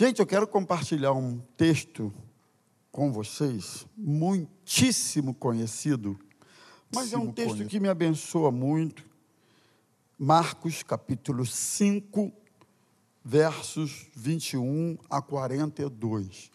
Gente, 0.00 0.18
eu 0.18 0.26
quero 0.26 0.48
compartilhar 0.48 1.12
um 1.12 1.40
texto 1.58 2.10
com 2.90 3.12
vocês, 3.12 3.86
muitíssimo 3.94 5.34
conhecido, 5.34 6.18
mas 6.90 7.12
é 7.12 7.18
um 7.18 7.30
texto 7.30 7.66
que 7.66 7.78
me 7.78 7.86
abençoa 7.86 8.50
muito. 8.50 9.04
Marcos 10.18 10.82
capítulo 10.82 11.44
5, 11.44 12.32
versos 13.22 14.06
21 14.16 14.96
a 15.10 15.20
42. 15.20 16.50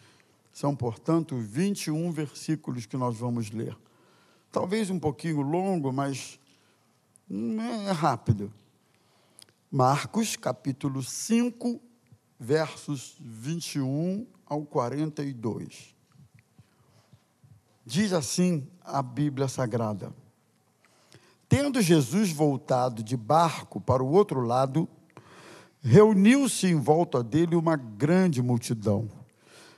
São, 0.52 0.76
portanto, 0.76 1.38
21 1.38 2.12
versículos 2.12 2.88
que 2.88 2.98
nós 2.98 3.16
vamos 3.16 3.52
ler. 3.52 3.78
Talvez 4.52 4.90
um 4.90 4.98
pouquinho 4.98 5.42
longo, 5.42 5.94
mas 5.94 6.40
é 7.30 7.92
rápido. 7.92 8.52
Marcos 9.70 10.36
capítulo 10.36 11.04
5, 11.04 11.80
versos 12.40 13.16
21 13.20 14.28
ao 14.46 14.64
42. 14.64 15.96
Diz 17.86 18.14
assim 18.14 18.68
a 18.84 19.02
Bíblia 19.02 19.48
Sagrada: 19.48 20.14
Tendo 21.48 21.82
Jesus 21.82 22.32
voltado 22.32 23.04
de 23.04 23.16
barco 23.16 23.80
para 23.80 24.04
o 24.04 24.12
outro 24.12 24.42
lado, 24.42 24.88
reuniu-se 25.82 26.68
em 26.68 26.76
volta 26.76 27.22
dele 27.22 27.56
uma 27.56 27.76
grande 27.76 28.42
multidão, 28.42 29.10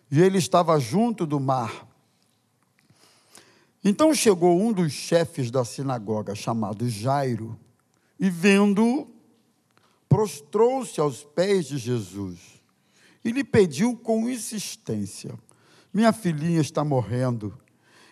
e 0.09 0.21
ele 0.21 0.37
estava 0.37 0.79
junto 0.79 1.25
do 1.25 1.39
mar. 1.39 1.85
Então 3.83 4.13
chegou 4.13 4.59
um 4.59 4.71
dos 4.73 4.91
chefes 4.91 5.51
da 5.51 5.63
sinagoga, 5.63 6.33
chamado 6.33 6.89
Jairo, 6.89 7.59
e 8.19 8.29
vendo-o, 8.29 9.07
prostrou-se 10.07 10.99
aos 10.99 11.23
pés 11.23 11.65
de 11.65 11.77
Jesus 11.77 12.39
e 13.23 13.31
lhe 13.31 13.43
pediu 13.43 13.95
com 13.95 14.29
insistência: 14.29 15.33
Minha 15.93 16.13
filhinha 16.13 16.61
está 16.61 16.83
morrendo. 16.83 17.57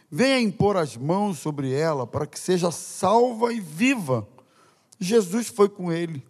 Venha 0.09 0.39
impor 0.39 0.78
as 0.78 0.95
mãos 0.95 1.39
sobre 1.39 1.73
ela 1.73 2.05
para 2.05 2.28
que 2.28 2.39
seja 2.39 2.72
salva 2.72 3.52
e 3.52 3.59
viva. 3.59 4.28
Jesus 5.00 5.47
foi 5.47 5.67
com 5.67 5.92
ele. 5.92 6.23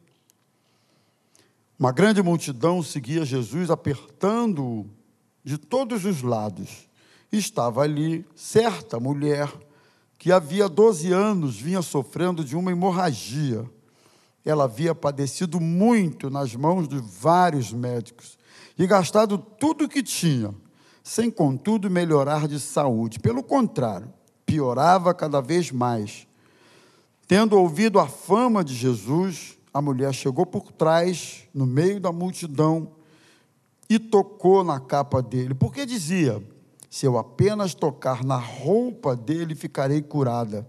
Uma 1.78 1.92
grande 1.92 2.24
multidão 2.24 2.82
seguia 2.82 3.26
Jesus, 3.26 3.70
apertando-o 3.70 4.90
de 5.44 5.58
todos 5.58 6.06
os 6.06 6.22
lados. 6.22 6.88
Estava 7.32 7.82
ali 7.82 8.26
certa 8.34 9.00
mulher 9.00 9.52
que 10.18 10.32
havia 10.32 10.70
12 10.70 11.12
anos 11.12 11.60
vinha 11.60 11.82
sofrendo 11.82 12.44
de 12.44 12.56
uma 12.56 12.72
hemorragia 12.72 13.70
ela 14.46 14.66
havia 14.66 14.94
padecido 14.94 15.60
muito 15.60 16.30
nas 16.30 16.56
mãos 16.56 16.88
de 16.88 16.98
vários 17.00 17.74
médicos 17.74 18.38
e 18.78 18.86
gastado 18.86 19.38
tudo 19.38 19.86
o 19.86 19.90
que 19.90 20.04
tinha, 20.04 20.54
sem 21.04 21.32
contudo 21.32 21.90
melhorar 21.90 22.48
de 22.48 22.60
saúde. 22.60 23.20
Pelo 23.20 23.42
contrário, 23.42 24.14
piorava 24.46 25.14
cada 25.14 25.42
vez 25.42 25.72
mais. 25.72 26.28
Tendo 27.28 27.58
ouvido 27.58 28.00
a 28.00 28.08
fama 28.08 28.64
de 28.64 28.76
Jesus, 28.76 29.58
a 29.74 29.82
mulher 29.82 30.14
chegou 30.14 30.46
por 30.46 30.72
trás, 30.72 31.44
no 31.54 31.66
meio 31.66 32.00
da 32.00 32.12
multidão, 32.12 32.92
e 33.90 33.98
tocou 33.98 34.64
na 34.64 34.80
capa 34.80 35.22
dele, 35.22 35.54
porque 35.54 35.86
dizia: 35.86 36.42
Se 36.90 37.06
eu 37.06 37.18
apenas 37.18 37.74
tocar 37.74 38.24
na 38.24 38.38
roupa 38.38 39.16
dele, 39.16 39.56
ficarei 39.56 40.02
curada. 40.02 40.68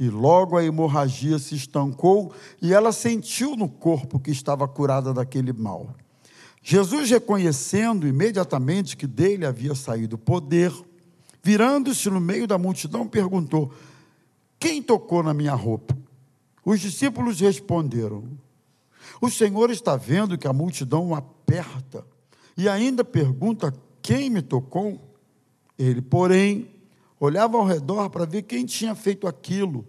E 0.00 0.08
logo 0.08 0.56
a 0.56 0.64
hemorragia 0.64 1.38
se 1.38 1.54
estancou 1.54 2.32
e 2.62 2.72
ela 2.72 2.90
sentiu 2.90 3.54
no 3.54 3.68
corpo 3.68 4.18
que 4.18 4.30
estava 4.30 4.66
curada 4.66 5.12
daquele 5.12 5.52
mal. 5.52 5.94
Jesus, 6.62 7.10
reconhecendo 7.10 8.08
imediatamente 8.08 8.96
que 8.96 9.06
dele 9.06 9.44
havia 9.44 9.74
saído 9.74 10.16
poder, 10.16 10.72
virando-se 11.42 12.08
no 12.08 12.18
meio 12.18 12.46
da 12.46 12.56
multidão, 12.56 13.06
perguntou: 13.06 13.74
Quem 14.58 14.82
tocou 14.82 15.22
na 15.22 15.34
minha 15.34 15.54
roupa? 15.54 15.94
Os 16.64 16.80
discípulos 16.80 17.38
responderam: 17.38 18.24
O 19.20 19.28
Senhor 19.28 19.70
está 19.70 19.96
vendo 19.96 20.38
que 20.38 20.48
a 20.48 20.52
multidão 20.52 21.14
aperta 21.14 22.06
e 22.56 22.70
ainda 22.70 23.04
pergunta: 23.04 23.70
Quem 24.00 24.30
me 24.30 24.40
tocou? 24.40 24.98
Ele, 25.78 26.00
porém, 26.00 26.68
olhava 27.20 27.58
ao 27.58 27.64
redor 27.64 28.08
para 28.08 28.24
ver 28.24 28.42
quem 28.42 28.64
tinha 28.64 28.94
feito 28.94 29.28
aquilo. 29.28 29.86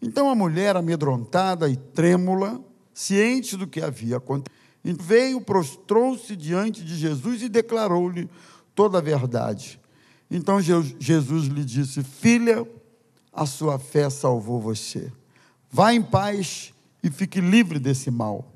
Então 0.00 0.30
a 0.30 0.34
mulher, 0.34 0.76
amedrontada 0.76 1.68
e 1.68 1.76
trêmula, 1.76 2.60
ciente 2.94 3.56
do 3.56 3.66
que 3.66 3.80
havia 3.80 4.16
acontecido, 4.18 4.56
veio, 4.84 5.40
prostrou-se 5.40 6.34
diante 6.36 6.84
de 6.84 6.96
Jesus 6.96 7.42
e 7.42 7.48
declarou-lhe 7.48 8.28
toda 8.74 8.98
a 8.98 9.02
verdade. 9.02 9.80
Então 10.30 10.60
Jesus 10.60 11.46
lhe 11.46 11.64
disse: 11.64 12.02
Filha, 12.02 12.66
a 13.32 13.44
sua 13.44 13.78
fé 13.78 14.08
salvou 14.08 14.60
você. 14.60 15.12
Vá 15.70 15.92
em 15.92 16.02
paz 16.02 16.72
e 17.02 17.10
fique 17.10 17.40
livre 17.40 17.78
desse 17.78 18.10
mal. 18.10 18.52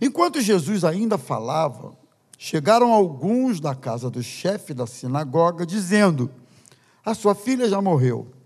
Enquanto 0.00 0.40
Jesus 0.40 0.84
ainda 0.84 1.18
falava, 1.18 1.96
chegaram 2.38 2.92
alguns 2.92 3.60
da 3.60 3.74
casa 3.74 4.08
do 4.08 4.22
chefe 4.22 4.72
da 4.72 4.86
sinagoga, 4.86 5.66
dizendo: 5.66 6.30
A 7.04 7.12
sua 7.12 7.34
filha 7.34 7.68
já 7.68 7.82
morreu 7.82 8.39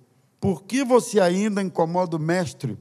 por 0.44 0.64
que 0.64 0.84
você 0.84 1.20
ainda 1.20 1.62
incomoda 1.62 2.18
o 2.18 2.20
mestre? 2.20 2.76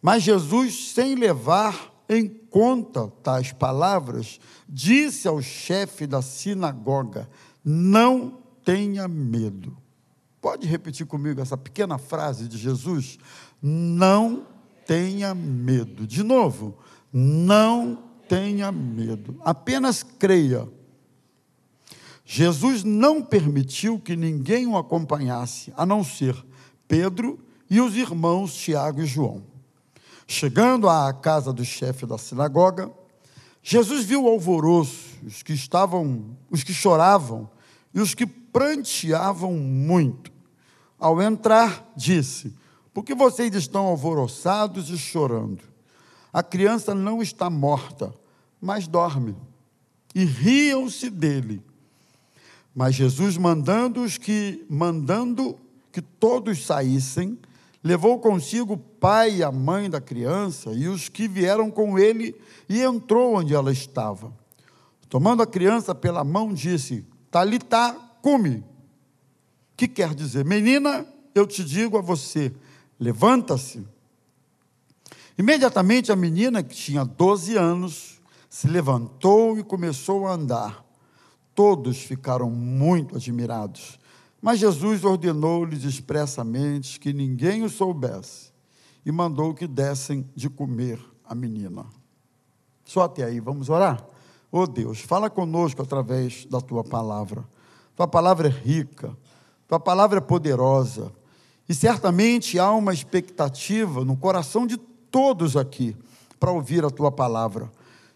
Mas 0.00 0.22
Jesus, 0.22 0.92
sem 0.92 1.16
levar 1.16 1.92
em 2.08 2.28
conta 2.28 3.08
tais 3.24 3.50
palavras, 3.50 4.38
disse 4.68 5.26
ao 5.26 5.42
chefe 5.42 6.06
da 6.06 6.22
sinagoga: 6.22 7.28
Não 7.64 8.38
tenha 8.64 9.08
medo. 9.08 9.76
Pode 10.40 10.64
repetir 10.64 11.06
comigo 11.06 11.40
essa 11.40 11.56
pequena 11.56 11.98
frase 11.98 12.46
de 12.46 12.56
Jesus? 12.56 13.18
Não 13.60 14.46
tenha 14.86 15.34
medo. 15.34 16.06
De 16.06 16.22
novo, 16.22 16.78
não 17.12 17.98
tenha 18.28 18.70
medo. 18.70 19.40
Apenas 19.40 20.04
creia 20.04 20.68
Jesus 22.24 22.84
não 22.84 23.22
permitiu 23.22 23.98
que 23.98 24.16
ninguém 24.16 24.66
o 24.66 24.76
acompanhasse, 24.76 25.72
a 25.76 25.84
não 25.84 26.04
ser 26.04 26.36
Pedro 26.86 27.38
e 27.68 27.80
os 27.80 27.96
irmãos 27.96 28.54
Tiago 28.54 29.02
e 29.02 29.06
João. 29.06 29.42
Chegando 30.26 30.88
à 30.88 31.12
casa 31.12 31.52
do 31.52 31.64
chefe 31.64 32.06
da 32.06 32.16
sinagoga, 32.16 32.90
Jesus 33.62 34.04
viu 34.04 34.24
o 34.24 34.28
alvoroço, 34.28 35.16
os 35.24 35.42
que 35.42 35.52
estavam, 35.52 36.36
os 36.50 36.64
que 36.64 36.72
choravam 36.72 37.48
e 37.94 38.00
os 38.00 38.14
que 38.14 38.26
pranteavam 38.26 39.52
muito. 39.52 40.32
Ao 40.98 41.20
entrar, 41.20 41.92
disse: 41.96 42.54
Por 42.92 43.04
que 43.04 43.14
vocês 43.14 43.54
estão 43.54 43.86
alvoroçados 43.86 44.90
e 44.90 44.98
chorando? 44.98 45.62
A 46.32 46.42
criança 46.42 46.94
não 46.94 47.22
está 47.22 47.50
morta, 47.50 48.14
mas 48.60 48.86
dorme. 48.86 49.36
E 50.14 50.24
riam-se 50.24 51.10
dele. 51.10 51.62
Mas 52.74 52.94
Jesus, 52.94 53.36
mandando 53.36 54.02
os 54.02 54.16
que 54.16 54.64
mandando 54.68 55.58
que 55.90 56.00
todos 56.00 56.64
saíssem, 56.64 57.38
levou 57.84 58.18
consigo 58.18 58.74
o 58.74 58.78
pai 58.78 59.36
e 59.36 59.42
a 59.42 59.52
mãe 59.52 59.90
da 59.90 60.00
criança 60.00 60.72
e 60.72 60.88
os 60.88 61.08
que 61.08 61.28
vieram 61.28 61.70
com 61.70 61.98
ele 61.98 62.34
e 62.68 62.80
entrou 62.80 63.36
onde 63.36 63.54
ela 63.54 63.70
estava. 63.70 64.32
Tomando 65.08 65.42
a 65.42 65.46
criança 65.46 65.94
pela 65.94 66.24
mão, 66.24 66.54
disse: 66.54 67.04
Talita, 67.30 67.94
come. 68.22 68.64
Que 69.76 69.86
quer 69.86 70.14
dizer, 70.14 70.44
menina, 70.44 71.04
eu 71.34 71.46
te 71.46 71.64
digo 71.64 71.98
a 71.98 72.00
você, 72.00 72.52
levanta-se. 72.98 73.86
Imediatamente 75.36 76.12
a 76.12 76.16
menina, 76.16 76.62
que 76.62 76.74
tinha 76.74 77.04
12 77.04 77.56
anos, 77.56 78.20
se 78.48 78.68
levantou 78.68 79.58
e 79.58 79.64
começou 79.64 80.26
a 80.26 80.34
andar. 80.34 80.84
Todos 81.54 81.98
ficaram 81.98 82.50
muito 82.50 83.16
admirados. 83.16 83.98
Mas 84.40 84.58
Jesus 84.58 85.04
ordenou-lhes 85.04 85.84
expressamente 85.84 86.98
que 86.98 87.12
ninguém 87.12 87.62
o 87.62 87.68
soubesse 87.68 88.52
e 89.04 89.12
mandou 89.12 89.54
que 89.54 89.66
dessem 89.66 90.28
de 90.34 90.50
comer 90.50 90.98
a 91.24 91.34
menina. 91.34 91.86
Só 92.84 93.02
até 93.02 93.24
aí, 93.24 93.40
vamos 93.40 93.68
orar? 93.68 94.04
Oh 94.50 94.66
Deus, 94.66 95.00
fala 95.00 95.30
conosco 95.30 95.80
através 95.80 96.44
da 96.46 96.60
tua 96.60 96.82
palavra. 96.84 97.44
Tua 97.96 98.08
palavra 98.08 98.48
é 98.48 98.50
rica, 98.50 99.16
tua 99.68 99.78
palavra 99.78 100.18
é 100.18 100.20
poderosa, 100.20 101.12
e 101.68 101.74
certamente 101.74 102.58
há 102.58 102.72
uma 102.72 102.92
expectativa 102.92 104.04
no 104.04 104.16
coração 104.16 104.66
de 104.66 104.76
todos 104.76 105.56
aqui 105.56 105.96
para 106.40 106.50
ouvir 106.50 106.84
a 106.84 106.90
tua 106.90 107.12
palavra. 107.12 107.70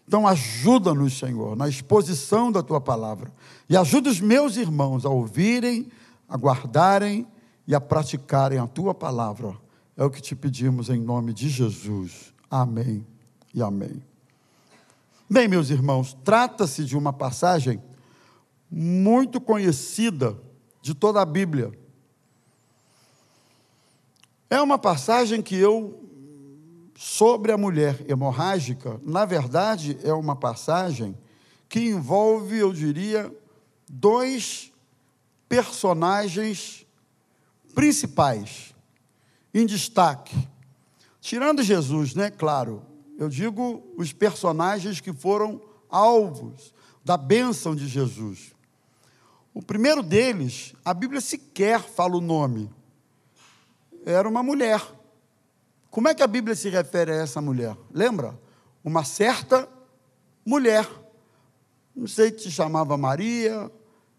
Então, 0.07 0.25
ajuda-nos, 0.25 1.17
Senhor, 1.17 1.55
na 1.55 1.67
exposição 1.67 2.49
da 2.51 2.63
tua 2.63 2.79
palavra. 2.79 3.31
E 3.67 3.75
ajuda 3.75 4.09
os 4.09 4.21
meus 4.21 4.55
irmãos 4.55 5.05
a 5.05 5.09
ouvirem, 5.09 5.89
a 6.29 6.37
guardarem 6.37 7.27
e 7.67 7.75
a 7.75 7.81
praticarem 7.81 8.57
a 8.57 8.67
tua 8.67 8.95
palavra. 8.95 9.57
É 9.97 10.05
o 10.05 10.09
que 10.09 10.21
te 10.21 10.33
pedimos 10.33 10.89
em 10.89 11.01
nome 11.01 11.33
de 11.33 11.49
Jesus. 11.49 12.33
Amém 12.49 13.05
e 13.53 13.61
amém. 13.61 14.01
Bem, 15.29 15.49
meus 15.49 15.69
irmãos, 15.69 16.15
trata-se 16.23 16.85
de 16.85 16.95
uma 16.95 17.11
passagem 17.11 17.83
muito 18.71 19.41
conhecida 19.41 20.37
de 20.81 20.93
toda 20.93 21.21
a 21.21 21.25
Bíblia. 21.25 21.77
É 24.49 24.61
uma 24.61 24.77
passagem 24.77 25.41
que 25.41 25.55
eu, 25.55 26.06
sobre 26.99 27.51
a 27.51 27.57
mulher 27.59 28.03
hemorrágica, 28.09 28.99
na 29.03 29.23
verdade, 29.23 29.99
é 30.03 30.11
uma 30.11 30.35
passagem 30.35 31.15
que 31.69 31.79
envolve, 31.79 32.57
eu 32.57 32.73
diria, 32.73 33.31
dois 33.87 34.73
personagens 35.47 36.87
principais, 37.75 38.73
em 39.53 39.63
destaque. 39.63 40.35
Tirando 41.21 41.61
Jesus, 41.61 42.15
né? 42.15 42.31
Claro, 42.31 42.81
eu 43.19 43.29
digo 43.29 43.83
os 43.95 44.11
personagens 44.11 44.99
que 44.99 45.13
foram 45.13 45.61
alvos 45.87 46.73
da 47.05 47.15
bênção 47.15 47.75
de 47.75 47.87
Jesus. 47.87 48.55
O 49.53 49.61
primeiro 49.61 50.01
deles, 50.01 50.73
a 50.83 50.95
Bíblia 50.95 51.21
sequer 51.21 51.79
fala 51.79 52.17
o 52.17 52.21
nome. 52.21 52.71
Era 54.03 54.27
uma 54.27 54.41
mulher. 54.41 54.81
Como 55.97 56.07
é 56.07 56.13
que 56.13 56.21
a 56.21 56.27
Bíblia 56.27 56.55
se 56.55 56.69
refere 56.69 57.11
a 57.11 57.15
essa 57.15 57.41
mulher? 57.41 57.75
Lembra? 57.91 58.39
Uma 58.83 59.03
certa 59.03 59.67
mulher. 60.45 60.87
Não 61.95 62.05
sei 62.05 62.37
se 62.37 62.51
chamava 62.51 62.95
Maria, 62.95 63.71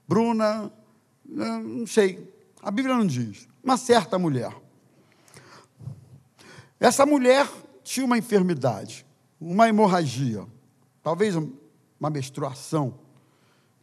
Bruna, 0.09 0.73
não 1.25 1.87
sei. 1.87 2.35
A 2.61 2.73
Bíblia 2.73 2.97
não 2.97 3.07
diz. 3.07 3.47
Uma 3.63 3.77
certa 3.77 4.19
mulher. 4.19 4.53
Essa 6.81 7.07
mulher 7.07 7.49
tinha 7.85 8.05
uma 8.05 8.19
enfermidade, 8.19 9.07
uma 9.41 9.69
hemorragia, 9.69 10.45
talvez 11.01 11.37
uma 11.37 12.11
menstruação, 12.11 12.99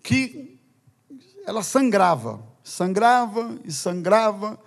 que 0.03 0.59
ela 1.45 1.63
sangrava, 1.63 2.45
sangrava 2.61 3.57
e 3.63 3.71
sangrava. 3.71 4.59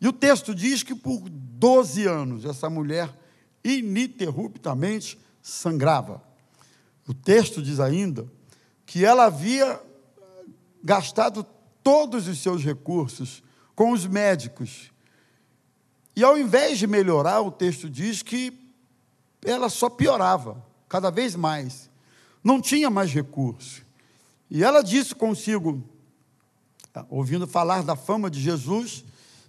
E 0.00 0.06
o 0.06 0.12
texto 0.12 0.54
diz 0.54 0.82
que 0.82 0.94
por 0.94 1.28
12 1.28 2.06
anos 2.06 2.44
essa 2.44 2.68
mulher 2.68 3.12
ininterruptamente 3.64 5.18
sangrava. 5.42 6.22
O 7.06 7.14
texto 7.14 7.62
diz 7.62 7.80
ainda 7.80 8.26
que 8.84 9.04
ela 9.04 9.24
havia 9.24 9.80
gastado 10.82 11.44
todos 11.82 12.28
os 12.28 12.38
seus 12.38 12.62
recursos 12.62 13.42
com 13.74 13.92
os 13.92 14.06
médicos. 14.06 14.90
E 16.14 16.24
ao 16.24 16.38
invés 16.38 16.78
de 16.78 16.86
melhorar, 16.86 17.40
o 17.40 17.50
texto 17.50 17.88
diz 17.88 18.22
que 18.22 18.52
ela 19.44 19.68
só 19.68 19.88
piorava, 19.88 20.64
cada 20.88 21.10
vez 21.10 21.36
mais. 21.36 21.90
Não 22.42 22.60
tinha 22.60 22.88
mais 22.88 23.12
recursos. 23.12 23.82
E 24.50 24.62
ela 24.64 24.82
disse 24.82 25.14
consigo: 25.14 25.82
ouvindo 27.08 27.46
falar 27.46 27.82
da 27.82 27.96
fama 27.96 28.30
de 28.30 28.40
Jesus, 28.40 29.04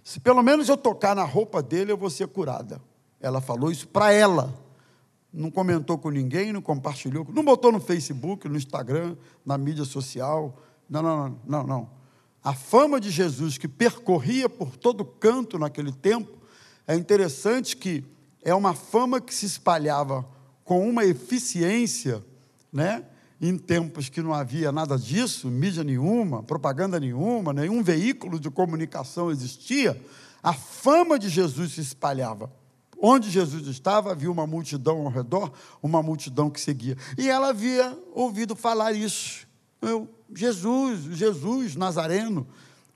se 0.08 0.18
pelo 0.20 0.42
menos 0.42 0.70
eu 0.70 0.76
tocar 0.78 1.14
na 1.14 1.22
roupa 1.22 1.62
dele, 1.62 1.92
eu 1.92 1.96
vou 1.98 2.08
ser 2.08 2.28
curada. 2.28 2.80
Ela 3.20 3.42
falou 3.42 3.70
isso 3.70 3.86
para 3.86 4.10
ela. 4.10 4.58
Não 5.30 5.50
comentou 5.50 5.98
com 5.98 6.08
ninguém, 6.08 6.50
não 6.50 6.62
compartilhou, 6.62 7.26
não 7.28 7.44
botou 7.44 7.70
no 7.70 7.78
Facebook, 7.78 8.48
no 8.48 8.56
Instagram, 8.56 9.18
na 9.44 9.58
mídia 9.58 9.84
social. 9.84 10.56
Não, 10.88 11.02
não, 11.02 11.38
não, 11.46 11.62
não. 11.62 11.90
A 12.42 12.54
fama 12.54 12.98
de 12.98 13.10
Jesus 13.10 13.58
que 13.58 13.68
percorria 13.68 14.48
por 14.48 14.78
todo 14.78 15.04
canto 15.04 15.58
naquele 15.58 15.92
tempo, 15.92 16.38
é 16.86 16.94
interessante 16.94 17.76
que 17.76 18.02
é 18.42 18.54
uma 18.54 18.72
fama 18.72 19.20
que 19.20 19.34
se 19.34 19.44
espalhava 19.44 20.26
com 20.64 20.88
uma 20.88 21.04
eficiência, 21.04 22.24
né? 22.72 23.04
Em 23.40 23.56
tempos 23.56 24.08
que 24.08 24.20
não 24.20 24.34
havia 24.34 24.72
nada 24.72 24.98
disso, 24.98 25.48
mídia 25.48 25.84
nenhuma, 25.84 26.42
propaganda 26.42 26.98
nenhuma, 26.98 27.52
nenhum 27.52 27.82
veículo 27.82 28.40
de 28.40 28.50
comunicação 28.50 29.30
existia, 29.30 30.00
a 30.42 30.52
fama 30.52 31.18
de 31.18 31.28
Jesus 31.28 31.72
se 31.72 31.80
espalhava. 31.80 32.50
Onde 33.00 33.30
Jesus 33.30 33.68
estava, 33.68 34.10
havia 34.10 34.30
uma 34.30 34.46
multidão 34.46 35.02
ao 35.02 35.08
redor, 35.08 35.52
uma 35.80 36.02
multidão 36.02 36.50
que 36.50 36.60
seguia. 36.60 36.96
E 37.16 37.28
ela 37.28 37.50
havia 37.50 37.96
ouvido 38.12 38.56
falar 38.56 38.92
isso. 38.92 39.46
Eu, 39.80 40.08
Jesus, 40.34 41.04
Jesus 41.16 41.76
Nazareno, 41.76 42.44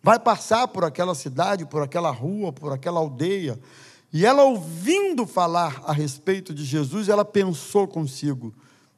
vai 0.02 0.18
passar 0.18 0.66
por 0.66 0.84
aquela 0.84 1.14
cidade, 1.14 1.64
por 1.64 1.82
aquela 1.82 2.10
rua, 2.10 2.52
por 2.52 2.72
aquela 2.72 2.98
aldeia. 2.98 3.60
E 4.12 4.26
ela, 4.26 4.42
ouvindo 4.42 5.24
falar 5.24 5.80
a 5.86 5.92
respeito 5.92 6.52
de 6.52 6.64
Jesus, 6.64 7.08
ela 7.08 7.24
pensou 7.24 7.86
consigo: 7.86 8.52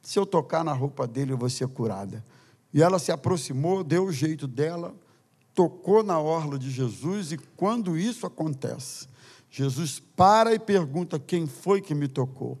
se 0.05 0.19
eu 0.19 0.25
tocar 0.25 0.63
na 0.63 0.71
roupa 0.71 1.07
dele, 1.07 1.33
eu 1.33 1.37
vou 1.37 1.49
ser 1.49 1.67
curada. 1.67 2.23
E 2.71 2.81
ela 2.81 2.99
se 2.99 3.11
aproximou, 3.11 3.83
deu 3.83 4.05
o 4.05 4.11
jeito 4.11 4.47
dela, 4.47 4.95
tocou 5.51 6.03
na 6.03 6.19
orla 6.19 6.59
de 6.59 6.69
Jesus, 6.69 7.31
e 7.31 7.37
quando 7.37 7.97
isso 7.97 8.27
acontece, 8.27 9.07
Jesus 9.49 9.99
para 10.15 10.53
e 10.53 10.59
pergunta: 10.59 11.17
Quem 11.17 11.47
foi 11.47 11.81
que 11.81 11.95
me 11.95 12.07
tocou? 12.07 12.59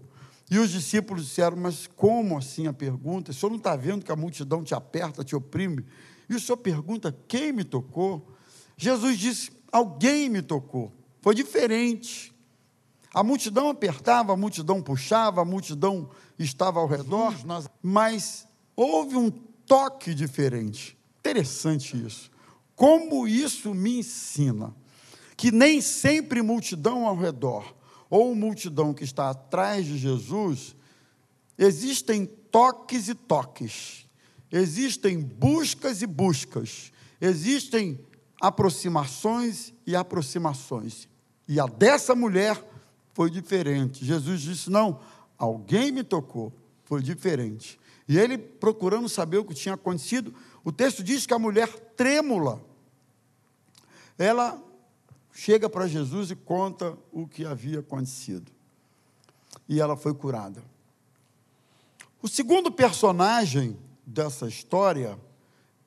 E 0.49 0.57
os 0.57 0.71
discípulos 0.71 1.25
disseram: 1.25 1.55
Mas 1.55 1.85
como 1.85 2.35
assim 2.35 2.65
a 2.65 2.73
pergunta? 2.73 3.29
O 3.29 3.33
senhor 3.33 3.51
não 3.51 3.57
está 3.57 3.75
vendo 3.75 4.03
que 4.03 4.11
a 4.11 4.15
multidão 4.15 4.63
te 4.63 4.73
aperta, 4.73 5.23
te 5.23 5.35
oprime? 5.35 5.85
E 6.27 6.33
o 6.33 6.39
senhor 6.39 6.57
pergunta: 6.57 7.15
Quem 7.27 7.51
me 7.51 7.63
tocou? 7.63 8.27
Jesus 8.75 9.19
disse: 9.19 9.51
Alguém 9.71 10.29
me 10.29 10.41
tocou. 10.41 10.91
Foi 11.21 11.35
diferente. 11.35 12.34
A 13.15 13.23
multidão 13.23 13.69
apertava, 13.69 14.33
a 14.33 14.35
multidão 14.35 14.81
puxava, 14.81 15.41
a 15.41 15.45
multidão 15.45 16.09
estava 16.37 16.81
ao 16.81 16.85
redor, 16.85 17.33
mas 17.81 18.45
houve 18.75 19.15
um 19.15 19.31
toque 19.31 20.13
diferente. 20.13 20.97
Interessante 21.19 21.95
isso. 21.95 22.29
Como 22.75 23.25
isso 23.25 23.73
me 23.73 23.99
ensina 23.99 24.75
que 25.37 25.49
nem 25.49 25.79
sempre 25.79 26.41
multidão 26.41 27.07
ao 27.07 27.15
redor 27.15 27.73
ou 28.09 28.35
multidão 28.35 28.93
que 28.93 29.05
está 29.05 29.29
atrás 29.29 29.85
de 29.85 29.97
Jesus 29.97 30.75
existem 31.57 32.25
toques 32.25 33.07
e 33.07 33.15
toques, 33.15 34.05
existem 34.51 35.21
buscas 35.21 36.01
e 36.01 36.05
buscas, 36.05 36.91
existem 37.21 37.97
aproximações 38.41 39.73
e 39.87 39.95
aproximações. 39.95 41.07
E 41.47 41.61
a 41.61 41.65
dessa 41.65 42.13
mulher 42.13 42.74
foi 43.15 43.31
diferente. 43.31 44.05
Jesus 44.05 44.41
disse: 44.41 44.69
Não, 44.69 44.99
alguém 45.37 45.91
me 45.91 46.03
tocou, 46.03 46.53
foi 46.83 47.01
diferente. 47.01 47.79
E 48.07 48.19
ele, 48.19 48.37
procurando 48.37 49.09
saber 49.09 49.37
o 49.37 49.45
que 49.45 49.55
tinha 49.55 49.73
acontecido, 49.73 50.35
o 50.63 50.71
texto 50.71 51.01
diz 51.01 51.25
que 51.25 51.33
a 51.33 51.39
mulher 51.39 51.67
trêmula, 51.95 52.61
ela 54.17 54.61
chega 55.31 55.67
para 55.69 55.87
Jesus 55.87 56.29
e 56.29 56.35
conta 56.35 56.95
o 57.11 57.25
que 57.25 57.45
havia 57.45 57.79
acontecido. 57.79 58.51
E 59.67 59.79
ela 59.79 59.95
foi 59.95 60.13
curada. 60.13 60.61
O 62.21 62.27
segundo 62.27 62.71
personagem 62.71 63.79
dessa 64.05 64.47
história 64.47 65.17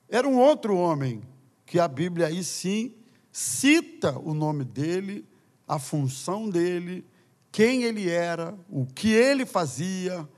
era 0.09 0.27
um 0.27 0.39
outro 0.39 0.77
homem, 0.77 1.23
que 1.67 1.79
a 1.79 1.87
Bíblia 1.87 2.29
aí 2.29 2.43
sim 2.43 2.95
cita 3.31 4.19
o 4.19 4.33
nome 4.33 4.65
dele, 4.65 5.27
a 5.67 5.79
função 5.79 6.49
dele 6.49 7.05
quem 7.51 7.85
ele 7.85 8.09
era, 8.09 8.57
o 8.69 8.87
que 8.87 9.13
ele 9.13 9.47
fazia, 9.47 10.29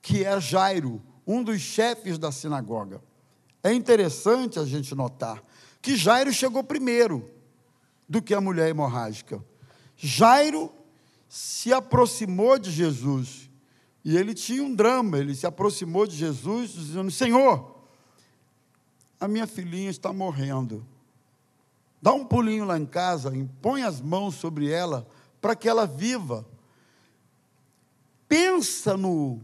que 0.00 0.24
é 0.24 0.40
Jairo, 0.40 1.02
um 1.26 1.42
dos 1.42 1.60
chefes 1.60 2.18
da 2.18 2.30
sinagoga. 2.30 3.02
É 3.62 3.72
interessante 3.72 4.58
a 4.58 4.64
gente 4.64 4.94
notar 4.94 5.42
que 5.80 5.96
Jairo 5.96 6.32
chegou 6.32 6.62
primeiro 6.62 7.28
do 8.08 8.22
que 8.22 8.34
a 8.34 8.40
mulher 8.40 8.68
hemorrágica. 8.68 9.44
Jairo 9.96 10.72
se 11.28 11.72
aproximou 11.72 12.58
de 12.58 12.70
Jesus 12.70 13.50
e 14.04 14.16
ele 14.16 14.34
tinha 14.34 14.62
um 14.62 14.74
drama. 14.74 15.18
Ele 15.18 15.34
se 15.34 15.46
aproximou 15.46 16.06
de 16.06 16.16
Jesus, 16.16 16.72
dizendo: 16.72 17.10
Senhor, 17.10 17.82
a 19.18 19.26
minha 19.26 19.46
filhinha 19.46 19.90
está 19.90 20.12
morrendo. 20.12 20.86
Dá 22.00 22.12
um 22.12 22.24
pulinho 22.24 22.64
lá 22.64 22.76
em 22.76 22.86
casa, 22.86 23.34
impõe 23.36 23.82
as 23.82 24.00
mãos 24.00 24.34
sobre 24.34 24.68
ela 24.70 25.06
para 25.42 25.56
que 25.56 25.68
ela 25.68 25.86
viva. 25.86 26.46
Pensa 28.28 28.96
no, 28.96 29.42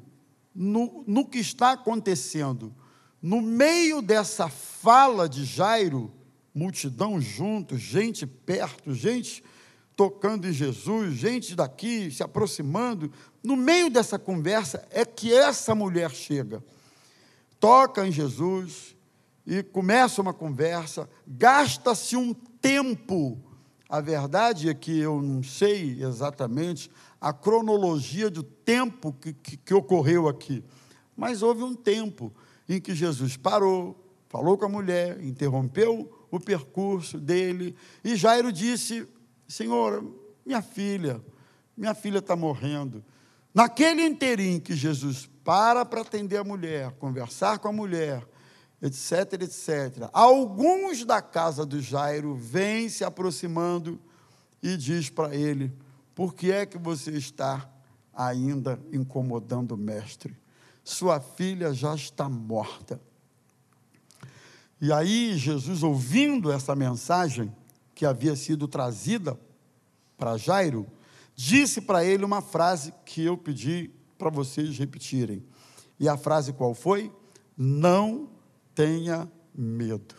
no, 0.55 1.05
no 1.07 1.27
que 1.27 1.39
está 1.39 1.73
acontecendo. 1.73 2.73
No 3.21 3.43
meio 3.43 4.01
dessa 4.01 4.49
fala 4.49 5.29
de 5.29 5.45
Jairo, 5.45 6.15
multidão 6.55 7.21
junto, 7.21 7.77
gente 7.77 8.25
perto, 8.27 8.95
gente 8.95 9.43
tocando 9.97 10.47
em 10.47 10.53
Jesus, 10.53 11.15
gente 11.15 11.57
daqui 11.57 12.09
se 12.13 12.23
aproximando. 12.23 13.13
No 13.43 13.57
meio 13.57 13.91
dessa 13.91 14.17
conversa 14.21 14.87
é 14.93 15.05
que 15.05 15.35
essa 15.35 15.75
mulher 15.75 16.13
chega, 16.13 16.63
toca 17.59 18.07
em 18.07 18.13
Jesus 18.13 18.97
e 19.45 19.65
começa 19.65 20.23
uma 20.23 20.33
conversa, 20.33 21.11
gasta-se 21.27 22.17
um 22.17 22.33
tempo 22.33 23.48
a 23.89 24.01
verdade 24.01 24.69
é 24.69 24.75
que 24.75 24.99
eu 24.99 25.23
não 25.23 25.43
sei 25.43 26.03
exatamente 26.03 26.91
a 27.21 27.33
cronologia 27.33 28.29
do 28.29 28.43
tempo 28.43 29.13
que, 29.13 29.33
que, 29.33 29.57
que 29.57 29.75
ocorreu 29.75 30.29
aqui, 30.29 30.63
Mas 31.17 31.43
houve 31.43 31.63
um 31.63 31.75
tempo 31.75 32.33
em 32.69 32.81
que 32.81 32.95
Jesus 32.95 33.37
parou, 33.37 33.97
falou 34.29 34.59
com 34.59 34.67
a 34.67 34.69
mulher, 34.69 35.21
interrompeu 35.25 36.27
o 36.31 36.39
percurso 36.39 37.19
dele, 37.19 37.75
e 38.05 38.15
Jairo 38.15 38.53
disse: 38.53 39.09
Senhor, 39.49 40.05
minha 40.45 40.61
filha, 40.61 41.21
minha 41.77 41.95
filha 41.95 42.19
está 42.19 42.37
morrendo. 42.37 43.03
Naquele 43.55 44.03
inteirinho 44.05 44.61
que 44.61 44.77
Jesus 44.77 45.29
para 45.43 45.85
para 45.85 46.03
atender 46.03 46.37
a 46.37 46.45
mulher, 46.45 46.93
conversar 46.93 47.59
com 47.59 47.69
a 47.69 47.73
mulher, 47.73 48.23
etc, 48.81 49.43
etc. 49.43 50.09
Alguns 50.13 51.05
da 51.05 51.21
casa 51.21 51.67
do 51.67 51.81
Jairo 51.81 52.35
vêm 52.35 52.89
se 52.89 53.05
aproximando 53.05 54.01
e 54.63 54.77
diz 54.77 55.11
para 55.11 55.35
ele: 55.35 55.73
Por 56.15 56.35
que 56.35 56.53
é 56.53 56.65
que 56.65 56.79
você 56.79 57.11
está 57.13 57.69
ainda 58.15 58.81
incomodando 58.93 59.73
o 59.73 59.77
mestre? 59.77 60.37
Sua 60.85 61.21
filha 61.21 61.73
já 61.75 61.95
está 61.95 62.29
morta. 62.29 63.01
E 64.81 64.93
aí, 64.93 65.37
Jesus, 65.37 65.83
ouvindo 65.83 66.53
essa 66.53 66.75
mensagem 66.75 67.53
que 67.95 68.07
havia 68.07 68.37
sido 68.37 68.69
trazida 68.69 69.39
para 70.17 70.37
Jairo, 70.37 70.87
disse 71.35 71.81
para 71.81 72.05
ele 72.05 72.25
uma 72.25 72.41
frase 72.41 72.95
que 73.05 73.25
eu 73.25 73.37
pedi 73.37 73.91
para 74.17 74.31
vocês 74.31 74.79
repetirem. 74.79 75.45
E 75.99 76.09
a 76.09 76.17
frase 76.17 76.53
qual 76.53 76.75
foi? 76.75 77.13
Não 77.57 78.29
tenha 78.79 79.29
medo. 79.53 80.15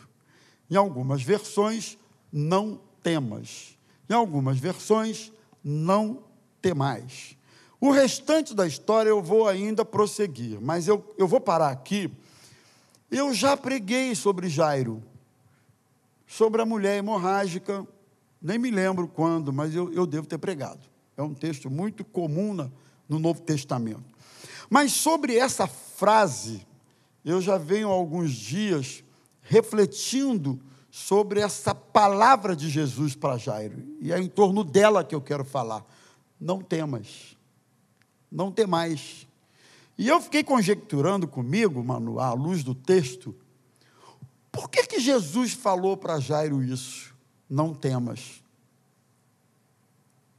Em 0.70 0.76
algumas 0.76 1.22
versões, 1.22 1.96
não 2.30 2.78
temas. 3.02 3.78
Em 4.06 4.12
algumas 4.12 4.58
versões, 4.58 5.32
não 5.64 6.22
temais. 6.60 7.38
O 7.80 7.90
restante 7.90 8.54
da 8.54 8.66
história 8.66 9.08
eu 9.08 9.22
vou 9.22 9.48
ainda 9.48 9.82
prosseguir, 9.82 10.60
mas 10.60 10.86
eu, 10.86 11.02
eu 11.16 11.26
vou 11.26 11.40
parar 11.40 11.70
aqui. 11.70 12.12
Eu 13.10 13.32
já 13.32 13.56
preguei 13.56 14.14
sobre 14.14 14.50
Jairo, 14.50 15.02
sobre 16.26 16.60
a 16.60 16.66
mulher 16.66 16.98
hemorrágica, 16.98 17.88
nem 18.42 18.58
me 18.58 18.70
lembro 18.70 19.08
quando, 19.08 19.54
mas 19.54 19.74
eu, 19.74 19.90
eu 19.94 20.06
devo 20.06 20.26
ter 20.26 20.36
pregado. 20.36 20.80
É 21.16 21.22
um 21.22 21.32
texto 21.32 21.70
muito 21.70 22.04
comum 22.04 22.70
no 23.08 23.18
Novo 23.18 23.40
Testamento. 23.40 24.04
Mas 24.68 24.92
sobre 24.92 25.38
essa 25.38 25.66
frase, 25.66 26.66
eu 27.24 27.40
já 27.40 27.58
venho 27.58 27.88
há 27.88 27.92
alguns 27.92 28.32
dias 28.32 29.04
refletindo 29.42 30.60
sobre 30.90 31.40
essa 31.40 31.74
palavra 31.74 32.56
de 32.56 32.68
Jesus 32.68 33.14
para 33.14 33.38
Jairo, 33.38 33.82
e 34.00 34.12
é 34.12 34.18
em 34.18 34.28
torno 34.28 34.64
dela 34.64 35.04
que 35.04 35.14
eu 35.14 35.20
quero 35.20 35.44
falar. 35.44 35.84
Não 36.40 36.60
temas, 36.60 37.36
não 38.30 38.50
temais. 38.50 39.26
E 39.96 40.08
eu 40.08 40.20
fiquei 40.20 40.42
conjecturando 40.42 41.28
comigo, 41.28 41.82
mano, 41.84 42.18
à 42.18 42.32
luz 42.32 42.64
do 42.64 42.74
texto, 42.74 43.34
por 44.50 44.68
que, 44.68 44.86
que 44.86 44.98
Jesus 44.98 45.52
falou 45.52 45.96
para 45.96 46.18
Jairo 46.18 46.62
isso? 46.62 47.14
Não 47.48 47.74
temas. 47.74 48.42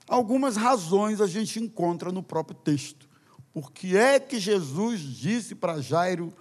Algumas 0.07 0.57
razões 0.57 1.21
a 1.21 1.27
gente 1.27 1.59
encontra 1.59 2.11
no 2.11 2.21
próprio 2.21 2.57
texto. 2.57 3.07
Por 3.53 3.71
que 3.71 3.95
é 3.95 4.19
que 4.19 4.39
Jesus 4.39 4.99
disse 4.99 5.55
para 5.55 5.81
Jairo 5.81 6.33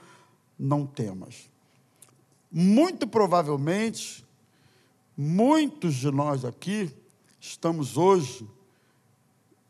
não 0.61 0.87
temas. 0.87 1.51
Muito 2.53 3.07
provavelmente, 3.07 4.25
muitos 5.17 5.95
de 5.95 6.11
nós 6.11 6.45
aqui 6.45 6.95
estamos 7.41 7.97
hoje 7.97 8.47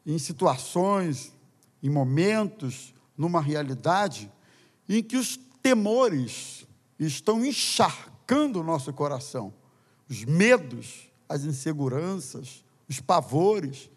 em 0.04 0.18
situações, 0.18 1.32
em 1.82 1.88
momentos, 1.88 2.92
numa 3.16 3.40
realidade 3.40 4.30
em 4.88 5.02
que 5.02 5.16
os 5.16 5.38
temores 5.62 6.66
estão 6.99 7.44
encharcando 7.44 8.61
o 8.61 8.64
nosso 8.64 8.92
coração. 8.92 9.54
Os 10.09 10.25
medos, 10.25 11.09
as 11.28 11.44
inseguranças, 11.44 12.64
os 12.88 12.99
pavores 12.99 13.88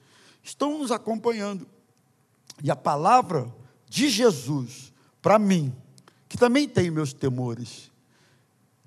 estão 0.43 0.77
nos 0.77 0.91
acompanhando. 0.91 1.67
E 2.61 2.69
a 2.69 2.75
palavra 2.75 3.51
de 3.89 4.09
Jesus 4.09 4.93
para 5.21 5.39
mim 5.39 5.73
que 6.33 6.37
também 6.39 6.67
tenho 6.67 6.91
meus 6.91 7.13
temores, 7.13 7.91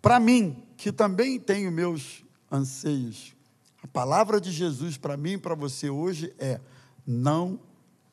para 0.02 0.18
mim, 0.18 0.66
que 0.76 0.90
também 0.90 1.38
tenho 1.38 1.70
meus 1.70 2.24
anseios. 2.50 3.36
A 3.80 3.86
palavra 3.86 4.40
de 4.40 4.50
Jesus 4.50 4.96
para 4.96 5.16
mim 5.16 5.34
e 5.34 5.38
para 5.38 5.54
você 5.54 5.88
hoje 5.88 6.34
é: 6.40 6.60
não 7.06 7.60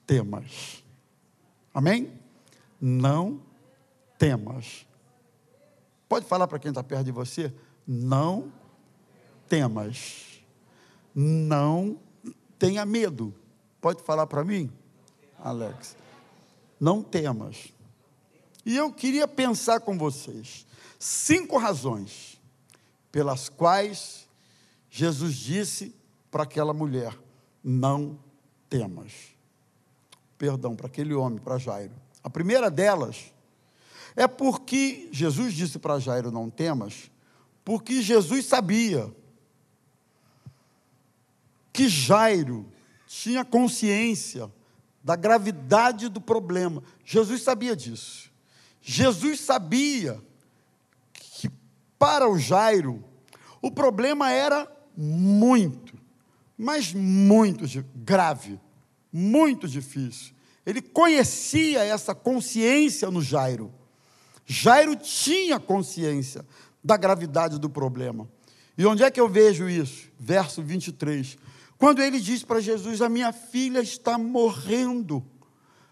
temas. 0.06 0.84
Amém? 1.74 2.14
Não 2.80 3.42
temas. 4.20 4.86
Pode 6.08 6.28
falar 6.28 6.48
para 6.48 6.60
quem 6.60 6.70
está 6.70 6.84
perto 6.84 7.06
de 7.06 7.12
você? 7.12 7.52
Não 7.88 8.52
temas. 9.50 10.44
Não 11.16 11.98
tenha 12.60 12.86
medo. 12.86 13.34
Pode 13.82 14.04
falar 14.04 14.28
para 14.28 14.44
mim, 14.44 14.70
Alex? 15.40 15.98
Não 16.80 17.02
temas. 17.02 17.74
E 18.66 18.76
eu 18.76 18.92
queria 18.92 19.28
pensar 19.28 19.80
com 19.82 19.98
vocês 19.98 20.66
cinco 20.98 21.58
razões 21.58 22.42
pelas 23.12 23.50
quais 23.50 24.28
Jesus 24.90 25.36
disse 25.36 25.96
para 26.32 26.44
aquela 26.44 26.74
mulher: 26.74 27.18
não 27.64 28.20
temas. 28.70 29.12
Perdão, 30.38 30.76
para 30.76 30.88
aquele 30.88 31.14
homem, 31.14 31.40
para 31.40 31.58
Jairo. 31.58 31.94
A 32.24 32.30
primeira 32.30 32.72
delas 32.72 33.32
é 34.16 34.28
porque 34.28 35.10
Jesus 35.12 35.54
disse 35.54 35.78
para 35.78 36.00
Jairo: 36.00 36.32
não 36.32 36.50
temas, 36.50 37.12
porque 37.64 38.02
Jesus 38.02 38.46
sabia 38.46 39.14
que 41.72 41.90
Jairo 41.90 42.72
tinha 43.08 43.44
consciência 43.44 44.50
da 45.04 45.16
gravidade 45.16 46.08
do 46.08 46.22
problema. 46.22 46.82
Jesus 47.04 47.42
sabia 47.44 47.76
disso. 47.76 48.33
Jesus 48.84 49.40
sabia 49.40 50.22
que 51.14 51.50
para 51.98 52.30
o 52.30 52.38
Jairo 52.38 53.02
o 53.62 53.72
problema 53.72 54.30
era 54.30 54.70
muito, 54.96 55.98
mas 56.58 56.94
muito 56.94 57.66
grave, 57.96 58.60
muito 59.12 59.70
difícil. 59.70 60.34
Ele 60.66 60.82
conhecia 60.82 61.82
essa 61.84 62.14
consciência 62.14 63.10
no 63.10 63.22
Jairo. 63.22 63.74
Jairo 64.46 64.98
tinha 64.98 65.62
consciência 65.62 66.46
da 66.84 66.98
gravidade 66.98 67.58
do 67.58 67.70
problema. 67.70 68.28
E 68.78 68.86
onde 68.86 69.02
é 69.02 69.10
que 69.10 69.20
eu 69.20 69.30
vejo 69.30 69.70
isso? 69.70 70.10
Verso 70.20 70.62
23. 70.62 71.38
Quando 71.78 72.02
ele 72.02 72.20
diz 72.20 72.44
para 72.44 72.60
Jesus: 72.60 73.02
A 73.02 73.08
minha 73.08 73.32
filha 73.32 73.80
está 73.80 74.18
morrendo. 74.18 75.26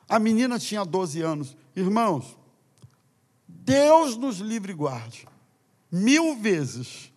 A 0.10 0.20
menina 0.20 0.60
tinha 0.60 0.84
12 0.84 1.22
anos. 1.22 1.56
Irmãos, 1.74 2.38
Deus 3.64 4.18
nos 4.18 4.38
livre 4.40 4.72
e 4.72 4.76
guarde, 4.76 5.28
mil 5.92 6.36
vezes, 6.36 7.14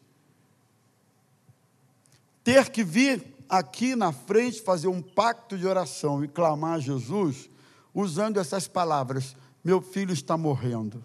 ter 2.43 2.69
que 2.71 2.85
vir 2.85 3.35
aqui 3.49 3.97
na 3.97 4.13
frente 4.13 4.61
fazer 4.61 4.89
um 4.89 5.01
pacto 5.01 5.57
de 5.57 5.67
oração 5.67 6.23
e 6.23 6.29
clamar 6.29 6.75
a 6.75 6.79
Jesus, 6.79 7.49
usando 7.95 8.39
essas 8.39 8.69
palavras: 8.69 9.35
meu 9.65 9.81
filho 9.81 10.13
está 10.13 10.37
morrendo, 10.37 11.03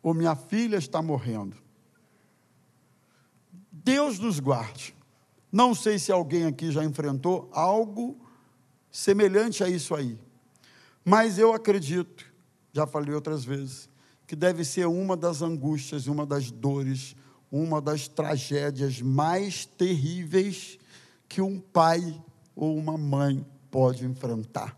ou 0.00 0.14
minha 0.14 0.36
filha 0.36 0.76
está 0.76 1.02
morrendo. 1.02 1.56
Deus 3.72 4.20
nos 4.20 4.38
guarde. 4.38 4.94
Não 5.50 5.74
sei 5.74 5.98
se 5.98 6.12
alguém 6.12 6.46
aqui 6.46 6.70
já 6.70 6.84
enfrentou 6.84 7.50
algo 7.52 8.16
semelhante 8.90 9.64
a 9.64 9.68
isso 9.68 9.96
aí, 9.96 10.16
mas 11.04 11.38
eu 11.38 11.52
acredito, 11.52 12.24
já 12.72 12.86
falei 12.86 13.12
outras 13.12 13.44
vezes, 13.44 13.90
que 14.32 14.36
deve 14.36 14.64
ser 14.64 14.86
uma 14.86 15.14
das 15.14 15.42
angústias, 15.42 16.06
uma 16.06 16.24
das 16.24 16.50
dores, 16.50 17.14
uma 17.50 17.82
das 17.82 18.08
tragédias 18.08 19.02
mais 19.02 19.66
terríveis 19.66 20.78
que 21.28 21.42
um 21.42 21.60
pai 21.60 22.18
ou 22.56 22.74
uma 22.74 22.96
mãe 22.96 23.44
pode 23.70 24.06
enfrentar. 24.06 24.74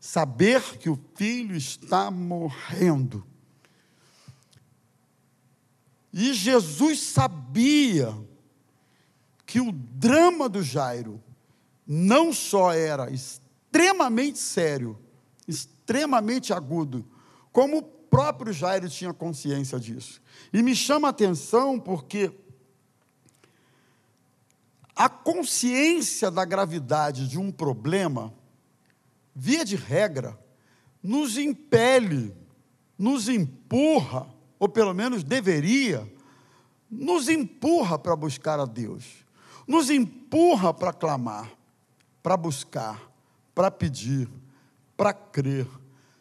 Saber 0.00 0.60
que 0.78 0.90
o 0.90 0.98
filho 1.14 1.54
está 1.54 2.10
morrendo. 2.10 3.24
E 6.12 6.34
Jesus 6.34 6.98
sabia 6.98 8.12
que 9.46 9.60
o 9.60 9.70
drama 9.70 10.48
do 10.48 10.60
Jairo 10.60 11.22
não 11.86 12.32
só 12.32 12.72
era 12.72 13.12
extremamente 13.12 14.40
sério, 14.40 14.98
extremamente 15.46 16.52
agudo, 16.52 17.06
como 17.52 17.96
próprio 18.10 18.52
Jairo 18.52 18.88
tinha 18.88 19.12
consciência 19.12 19.78
disso. 19.78 20.20
E 20.52 20.62
me 20.62 20.74
chama 20.74 21.08
a 21.08 21.10
atenção 21.10 21.78
porque 21.78 22.32
a 24.94 25.08
consciência 25.08 26.30
da 26.30 26.44
gravidade 26.44 27.28
de 27.28 27.38
um 27.38 27.52
problema, 27.52 28.32
via 29.34 29.64
de 29.64 29.76
regra, 29.76 30.38
nos 31.02 31.38
impele 31.38 32.34
nos 32.98 33.28
empurra, 33.28 34.26
ou 34.58 34.68
pelo 34.68 34.92
menos 34.92 35.22
deveria, 35.22 36.12
nos 36.90 37.28
empurra 37.28 37.96
para 37.96 38.16
buscar 38.16 38.58
a 38.58 38.64
Deus, 38.64 39.24
nos 39.66 39.88
empurra 39.88 40.74
para 40.74 40.92
clamar, 40.92 41.48
para 42.22 42.36
buscar, 42.36 43.00
para 43.54 43.70
pedir, 43.70 44.28
para 44.96 45.12
crer. 45.12 45.68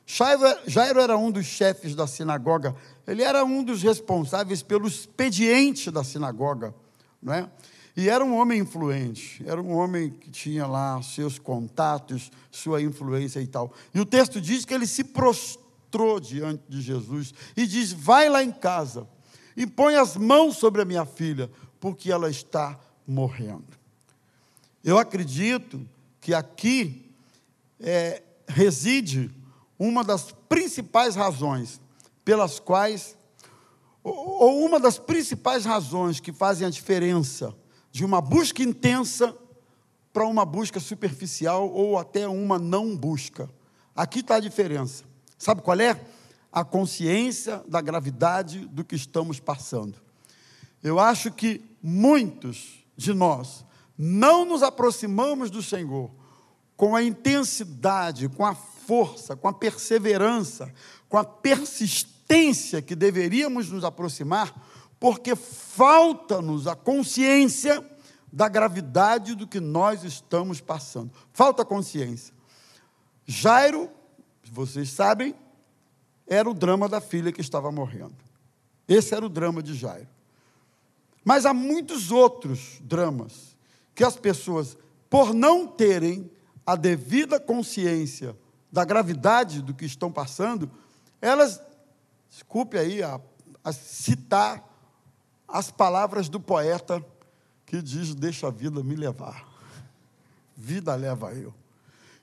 Jairo 0.07 1.01
era 1.01 1.17
um 1.17 1.29
dos 1.29 1.45
chefes 1.45 1.93
da 1.93 2.07
sinagoga, 2.07 2.73
ele 3.05 3.23
era 3.23 3.43
um 3.43 3.61
dos 3.61 3.83
responsáveis 3.83 4.63
pelo 4.63 4.87
expediente 4.87 5.91
da 5.91 6.01
sinagoga, 6.01 6.73
não 7.21 7.33
é? 7.33 7.49
E 7.95 8.07
era 8.07 8.23
um 8.23 8.37
homem 8.37 8.61
influente, 8.61 9.43
era 9.45 9.61
um 9.61 9.75
homem 9.75 10.11
que 10.11 10.31
tinha 10.31 10.65
lá 10.65 11.01
seus 11.01 11.37
contatos, 11.37 12.31
sua 12.49 12.81
influência 12.81 13.41
e 13.41 13.47
tal. 13.47 13.73
E 13.93 13.99
o 13.99 14.05
texto 14.05 14.39
diz 14.39 14.63
que 14.63 14.73
ele 14.73 14.87
se 14.87 15.03
prostrou 15.03 16.19
diante 16.19 16.63
de 16.69 16.79
Jesus 16.79 17.33
e 17.55 17.65
diz: 17.65 17.91
Vai 17.91 18.29
lá 18.29 18.43
em 18.43 18.51
casa 18.51 19.07
e 19.57 19.65
põe 19.65 19.95
as 19.95 20.15
mãos 20.15 20.57
sobre 20.57 20.83
a 20.83 20.85
minha 20.85 21.05
filha, 21.05 21.49
porque 21.79 22.11
ela 22.11 22.29
está 22.29 22.79
morrendo. 23.05 23.65
Eu 24.83 24.99
acredito 24.99 25.81
que 26.21 26.35
aqui 26.35 27.11
é, 27.79 28.21
reside 28.47 29.31
uma 29.79 30.03
das 30.03 30.31
principais 30.49 31.15
razões 31.15 31.79
pelas 32.23 32.59
quais, 32.59 33.15
ou 34.03 34.65
uma 34.65 34.79
das 34.79 34.97
principais 34.97 35.65
razões 35.65 36.19
que 36.19 36.31
fazem 36.31 36.67
a 36.67 36.69
diferença 36.69 37.53
de 37.91 38.03
uma 38.03 38.21
busca 38.21 38.63
intensa 38.63 39.35
para 40.11 40.25
uma 40.25 40.45
busca 40.45 40.79
superficial 40.79 41.69
ou 41.69 41.97
até 41.97 42.27
uma 42.27 42.57
não 42.57 42.95
busca. 42.95 43.49
Aqui 43.95 44.19
está 44.19 44.35
a 44.35 44.39
diferença. 44.39 45.03
Sabe 45.37 45.61
qual 45.61 45.79
é? 45.79 45.99
A 46.51 46.63
consciência 46.63 47.63
da 47.67 47.81
gravidade 47.81 48.65
do 48.67 48.83
que 48.83 48.95
estamos 48.95 49.39
passando. 49.39 50.01
Eu 50.83 50.99
acho 50.99 51.31
que 51.31 51.63
muitos 51.81 52.83
de 52.95 53.13
nós 53.13 53.65
não 53.97 54.45
nos 54.45 54.63
aproximamos 54.63 55.49
do 55.49 55.61
Senhor 55.61 56.11
com 56.75 56.95
a 56.95 57.03
intensidade, 57.03 58.29
com 58.29 58.45
a 58.45 58.55
força, 58.87 59.35
com 59.35 59.49
a 59.49 59.53
perseverança, 59.53 60.73
com 61.09 61.17
a 61.17 61.25
persistência 61.25 62.81
que 62.81 62.95
deveríamos 62.95 63.69
nos 63.69 63.83
aproximar, 63.83 64.55
porque 64.97 65.35
falta-nos 65.35 66.65
a 66.67 66.75
consciência 66.75 67.85
da 68.31 68.47
gravidade 68.47 69.35
do 69.35 69.45
que 69.45 69.59
nós 69.59 70.05
estamos 70.05 70.61
passando. 70.61 71.11
Falta 71.33 71.65
consciência. 71.65 72.33
Jairo, 73.25 73.89
vocês 74.49 74.89
sabem, 74.89 75.35
era 76.25 76.49
o 76.49 76.53
drama 76.53 76.87
da 76.87 77.01
filha 77.01 77.31
que 77.31 77.41
estava 77.41 77.69
morrendo. 77.71 78.15
Esse 78.87 79.13
era 79.13 79.25
o 79.25 79.29
drama 79.29 79.61
de 79.61 79.75
Jairo. 79.75 80.07
Mas 81.25 81.45
há 81.45 81.53
muitos 81.53 82.09
outros 82.09 82.79
dramas 82.81 83.57
que 83.93 84.03
as 84.03 84.15
pessoas, 84.15 84.77
por 85.09 85.33
não 85.33 85.67
terem 85.67 86.31
a 86.65 86.75
devida 86.75 87.37
consciência 87.37 88.35
da 88.71 88.83
gravidade 88.83 89.61
do 89.61 89.73
que 89.73 89.85
estão 89.85 90.11
passando, 90.11 90.69
elas, 91.21 91.61
desculpe 92.29 92.77
aí 92.77 93.01
a, 93.01 93.19
a 93.63 93.71
citar 93.71 94.63
as 95.47 95.71
palavras 95.71 96.29
do 96.29 96.39
poeta 96.39 97.03
que 97.65 97.81
diz: 97.81 98.13
Deixa 98.13 98.47
a 98.47 98.51
vida 98.51 98.83
me 98.83 98.95
levar. 98.95 99.47
Vida 100.55 100.95
leva 100.95 101.33
eu. 101.33 101.53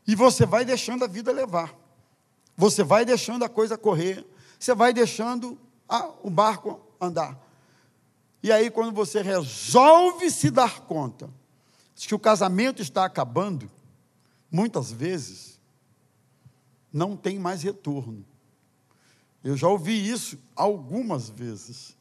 E 0.06 0.14
você 0.14 0.44
vai 0.44 0.64
deixando 0.64 1.04
a 1.04 1.08
vida 1.08 1.32
levar. 1.32 1.74
Você 2.56 2.82
vai 2.82 3.04
deixando 3.04 3.44
a 3.44 3.48
coisa 3.48 3.78
correr. 3.78 4.26
Você 4.58 4.74
vai 4.74 4.92
deixando 4.92 5.58
a, 5.88 6.10
o 6.22 6.30
barco 6.30 6.80
andar. 7.00 7.38
E 8.42 8.52
aí, 8.52 8.70
quando 8.70 8.92
você 8.92 9.22
resolve 9.22 10.30
se 10.30 10.50
dar 10.50 10.80
conta 10.80 11.30
de 11.94 12.06
que 12.06 12.14
o 12.14 12.18
casamento 12.18 12.82
está 12.82 13.04
acabando, 13.04 13.70
muitas 14.50 14.92
vezes 14.92 15.53
não 16.94 17.16
tem 17.16 17.40
mais 17.40 17.64
retorno. 17.64 18.24
Eu 19.42 19.56
já 19.56 19.66
ouvi 19.66 20.08
isso 20.08 20.38
algumas 20.54 21.28
vezes. 21.28 21.96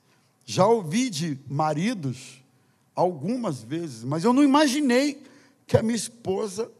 Já 0.45 0.67
ouvi 0.67 1.09
de 1.09 1.39
maridos 1.49 2.43
algumas 2.95 3.63
vezes, 3.63 4.03
mas 4.03 4.23
eu 4.23 4.31
não 4.31 4.43
imaginei 4.43 5.23
que 5.65 5.75
a 5.75 5.81
minha 5.81 5.95
esposa 5.95 6.71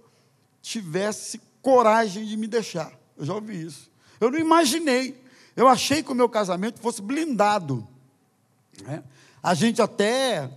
tivesse 0.61 1.41
coragem 1.59 2.23
de 2.25 2.37
me 2.37 2.45
deixar. 2.45 2.93
Eu 3.17 3.25
já 3.25 3.33
ouvi 3.33 3.65
isso. 3.65 3.89
Eu 4.21 4.29
não 4.29 4.37
imaginei. 4.37 5.19
Eu 5.55 5.67
achei 5.67 6.03
que 6.03 6.11
o 6.11 6.15
meu 6.15 6.29
casamento 6.29 6.79
fosse 6.79 7.01
blindado. 7.01 7.87
Né? 8.83 9.03
A 9.41 9.55
gente 9.55 9.81
até 9.81 10.51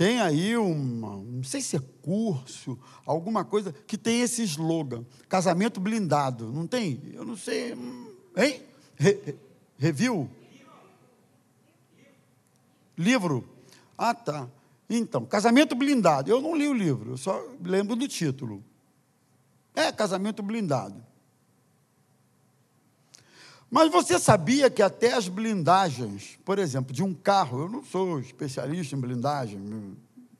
tem 0.00 0.18
aí 0.18 0.56
uma, 0.56 1.18
não 1.18 1.44
sei 1.44 1.60
se 1.60 1.76
é 1.76 1.80
curso, 2.00 2.78
alguma 3.04 3.44
coisa 3.44 3.70
que 3.70 3.98
tem 3.98 4.22
esse 4.22 4.42
slogan, 4.44 5.04
casamento 5.28 5.78
blindado. 5.78 6.50
Não 6.50 6.66
tem? 6.66 6.98
Eu 7.12 7.22
não 7.22 7.36
sei. 7.36 7.76
Hein? 8.34 8.62
Re, 8.96 9.36
review? 9.76 10.30
Livro? 12.96 13.46
Ah, 13.98 14.14
tá. 14.14 14.48
Então, 14.88 15.26
casamento 15.26 15.74
blindado. 15.74 16.30
Eu 16.30 16.40
não 16.40 16.56
li 16.56 16.66
o 16.66 16.72
livro, 16.72 17.10
eu 17.10 17.18
só 17.18 17.38
lembro 17.62 17.94
do 17.94 18.08
título. 18.08 18.64
É 19.74 19.92
casamento 19.92 20.42
blindado. 20.42 20.96
Mas 23.70 23.90
você 23.90 24.18
sabia 24.18 24.68
que 24.68 24.82
até 24.82 25.12
as 25.12 25.28
blindagens, 25.28 26.38
por 26.44 26.58
exemplo, 26.58 26.92
de 26.92 27.04
um 27.04 27.14
carro, 27.14 27.60
eu 27.60 27.68
não 27.68 27.84
sou 27.84 28.18
especialista 28.18 28.96
em 28.96 29.00
blindagem, 29.00 29.60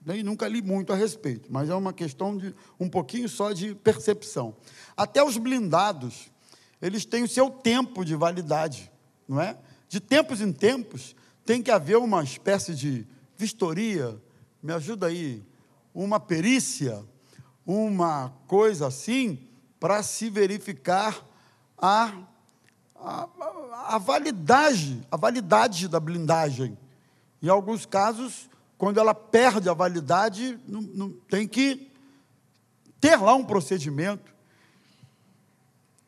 nem 0.04 0.22
nunca 0.22 0.48
li 0.48 0.60
muito 0.60 0.92
a 0.92 0.96
respeito, 0.96 1.48
mas 1.52 1.70
é 1.70 1.74
uma 1.74 1.92
questão 1.92 2.36
de 2.36 2.52
um 2.78 2.88
pouquinho 2.88 3.28
só 3.28 3.52
de 3.52 3.74
percepção. 3.74 4.56
Até 4.96 5.22
os 5.22 5.36
blindados, 5.36 6.28
eles 6.82 7.04
têm 7.04 7.22
o 7.22 7.28
seu 7.28 7.50
tempo 7.50 8.04
de 8.04 8.16
validade, 8.16 8.90
não 9.28 9.40
é? 9.40 9.56
De 9.88 10.00
tempos 10.00 10.40
em 10.40 10.52
tempos, 10.52 11.14
tem 11.44 11.62
que 11.62 11.70
haver 11.70 11.98
uma 11.98 12.24
espécie 12.24 12.74
de 12.74 13.06
vistoria, 13.36 14.20
me 14.62 14.72
ajuda 14.72 15.06
aí, 15.06 15.42
uma 15.94 16.18
perícia, 16.18 17.04
uma 17.64 18.32
coisa 18.46 18.88
assim, 18.88 19.48
para 19.78 20.02
se 20.02 20.28
verificar 20.28 21.24
a, 21.78 22.12
a, 23.02 23.94
a, 23.94 23.98
validade, 23.98 25.00
a 25.10 25.16
validade 25.16 25.88
da 25.88 25.98
blindagem. 25.98 26.76
Em 27.42 27.48
alguns 27.48 27.86
casos, 27.86 28.48
quando 28.76 28.98
ela 28.98 29.14
perde 29.14 29.68
a 29.68 29.74
validade, 29.74 30.58
não, 30.66 30.82
não, 30.82 31.10
tem 31.28 31.48
que 31.48 31.90
ter 33.00 33.16
lá 33.16 33.34
um 33.34 33.44
procedimento, 33.44 34.32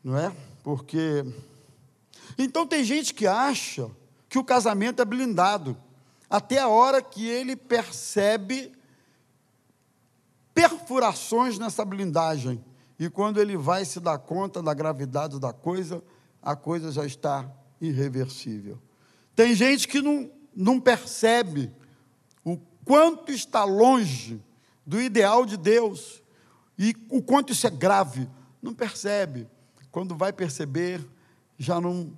não 0.04 0.18
é? 0.18 0.32
Porque. 0.62 1.24
Então 2.38 2.66
tem 2.66 2.84
gente 2.84 3.14
que 3.14 3.26
acha 3.26 3.90
que 4.28 4.38
o 4.38 4.44
casamento 4.44 5.00
é 5.00 5.04
blindado, 5.04 5.76
até 6.28 6.58
a 6.58 6.68
hora 6.68 7.02
que 7.02 7.26
ele 7.26 7.56
percebe 7.56 8.72
perfurações 10.54 11.58
nessa 11.58 11.84
blindagem. 11.84 12.62
E 12.98 13.08
quando 13.10 13.40
ele 13.40 13.56
vai 13.56 13.84
se 13.84 13.98
dar 14.00 14.18
conta 14.18 14.62
da 14.62 14.72
gravidade 14.72 15.40
da 15.40 15.52
coisa, 15.52 16.02
a 16.42 16.56
coisa 16.56 16.90
já 16.90 17.06
está 17.06 17.50
irreversível. 17.80 18.78
Tem 19.34 19.54
gente 19.54 19.86
que 19.88 20.02
não, 20.02 20.30
não 20.54 20.80
percebe 20.80 21.70
o 22.44 22.58
quanto 22.84 23.32
está 23.32 23.64
longe 23.64 24.42
do 24.84 25.00
ideal 25.00 25.46
de 25.46 25.56
Deus 25.56 26.22
e 26.78 26.94
o 27.08 27.22
quanto 27.22 27.52
isso 27.52 27.66
é 27.66 27.70
grave. 27.70 28.28
Não 28.60 28.74
percebe. 28.74 29.46
Quando 29.90 30.16
vai 30.16 30.32
perceber, 30.32 31.06
já 31.58 31.80
não 31.80 32.12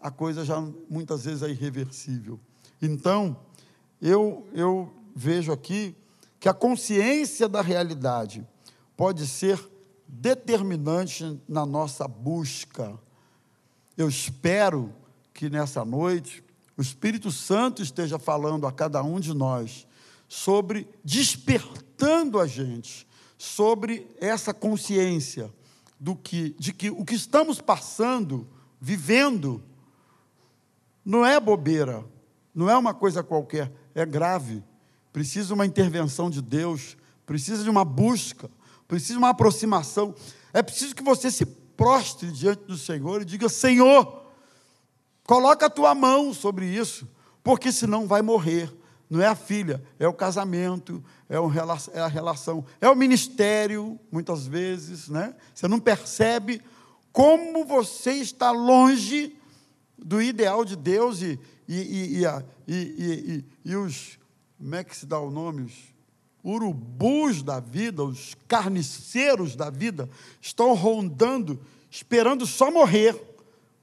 a 0.00 0.10
coisa 0.10 0.44
já 0.44 0.60
muitas 0.88 1.24
vezes 1.24 1.42
é 1.42 1.50
irreversível. 1.50 2.38
Então, 2.80 3.36
eu, 4.00 4.46
eu 4.52 4.92
vejo 5.14 5.50
aqui 5.50 5.96
que 6.38 6.48
a 6.48 6.54
consciência 6.54 7.48
da 7.48 7.60
realidade 7.60 8.46
pode 8.96 9.26
ser 9.26 9.60
determinante 10.06 11.40
na 11.48 11.66
nossa 11.66 12.06
busca. 12.06 12.98
Eu 13.98 14.08
espero 14.08 14.94
que 15.34 15.50
nessa 15.50 15.84
noite 15.84 16.44
o 16.76 16.80
Espírito 16.80 17.32
Santo 17.32 17.82
esteja 17.82 18.16
falando 18.16 18.64
a 18.64 18.70
cada 18.70 19.02
um 19.02 19.18
de 19.18 19.34
nós 19.34 19.88
sobre 20.28 20.88
despertando 21.02 22.38
a 22.38 22.46
gente 22.46 23.08
sobre 23.36 24.06
essa 24.20 24.54
consciência 24.54 25.52
do 25.98 26.14
que 26.14 26.50
de 26.60 26.72
que 26.72 26.90
o 26.90 27.04
que 27.04 27.16
estamos 27.16 27.60
passando, 27.60 28.46
vivendo 28.80 29.60
não 31.04 31.26
é 31.26 31.40
bobeira, 31.40 32.04
não 32.54 32.70
é 32.70 32.78
uma 32.78 32.94
coisa 32.94 33.20
qualquer, 33.24 33.72
é 33.96 34.06
grave. 34.06 34.62
Precisa 35.12 35.52
uma 35.52 35.66
intervenção 35.66 36.30
de 36.30 36.40
Deus, 36.40 36.96
precisa 37.26 37.64
de 37.64 37.70
uma 37.70 37.84
busca, 37.84 38.48
precisa 38.86 39.14
de 39.14 39.18
uma 39.18 39.30
aproximação. 39.30 40.14
É 40.52 40.62
preciso 40.62 40.94
que 40.94 41.02
você 41.02 41.32
se 41.32 41.44
prostre 41.78 42.30
diante 42.30 42.64
do 42.64 42.76
Senhor 42.76 43.22
e 43.22 43.24
diga: 43.24 43.48
Senhor, 43.48 44.28
Coloca 45.28 45.66
a 45.66 45.70
tua 45.70 45.94
mão 45.94 46.32
sobre 46.32 46.64
isso, 46.64 47.06
porque 47.44 47.70
senão 47.70 48.06
vai 48.06 48.22
morrer. 48.22 48.74
Não 49.10 49.20
é 49.20 49.26
a 49.26 49.34
filha, 49.34 49.84
é 49.98 50.08
o 50.08 50.12
casamento, 50.14 51.04
é, 51.28 51.38
o, 51.38 51.50
é 51.92 52.00
a 52.00 52.06
relação, 52.06 52.64
é 52.80 52.88
o 52.88 52.96
ministério, 52.96 54.00
muitas 54.10 54.46
vezes, 54.46 55.10
né? 55.10 55.34
Você 55.54 55.68
não 55.68 55.78
percebe 55.78 56.62
como 57.12 57.62
você 57.66 58.12
está 58.12 58.50
longe 58.50 59.36
do 59.98 60.20
ideal 60.22 60.64
de 60.64 60.76
Deus 60.76 61.20
e, 61.20 61.38
e, 61.68 62.22
e, 62.66 62.74
e, 62.74 63.44
e 63.66 63.76
os, 63.76 64.18
como 64.56 64.74
é 64.76 64.82
que 64.82 64.96
se 64.96 65.04
dá 65.04 65.20
o 65.20 65.30
nome? 65.30 65.60
Os 65.60 65.94
urubus 66.42 67.42
da 67.42 67.60
vida, 67.60 68.02
os 68.02 68.36
carniceiros 68.46 69.56
da 69.56 69.70
vida, 69.70 70.08
estão 70.40 70.74
rondando, 70.74 71.60
esperando 71.90 72.46
só 72.46 72.70
morrer 72.70 73.16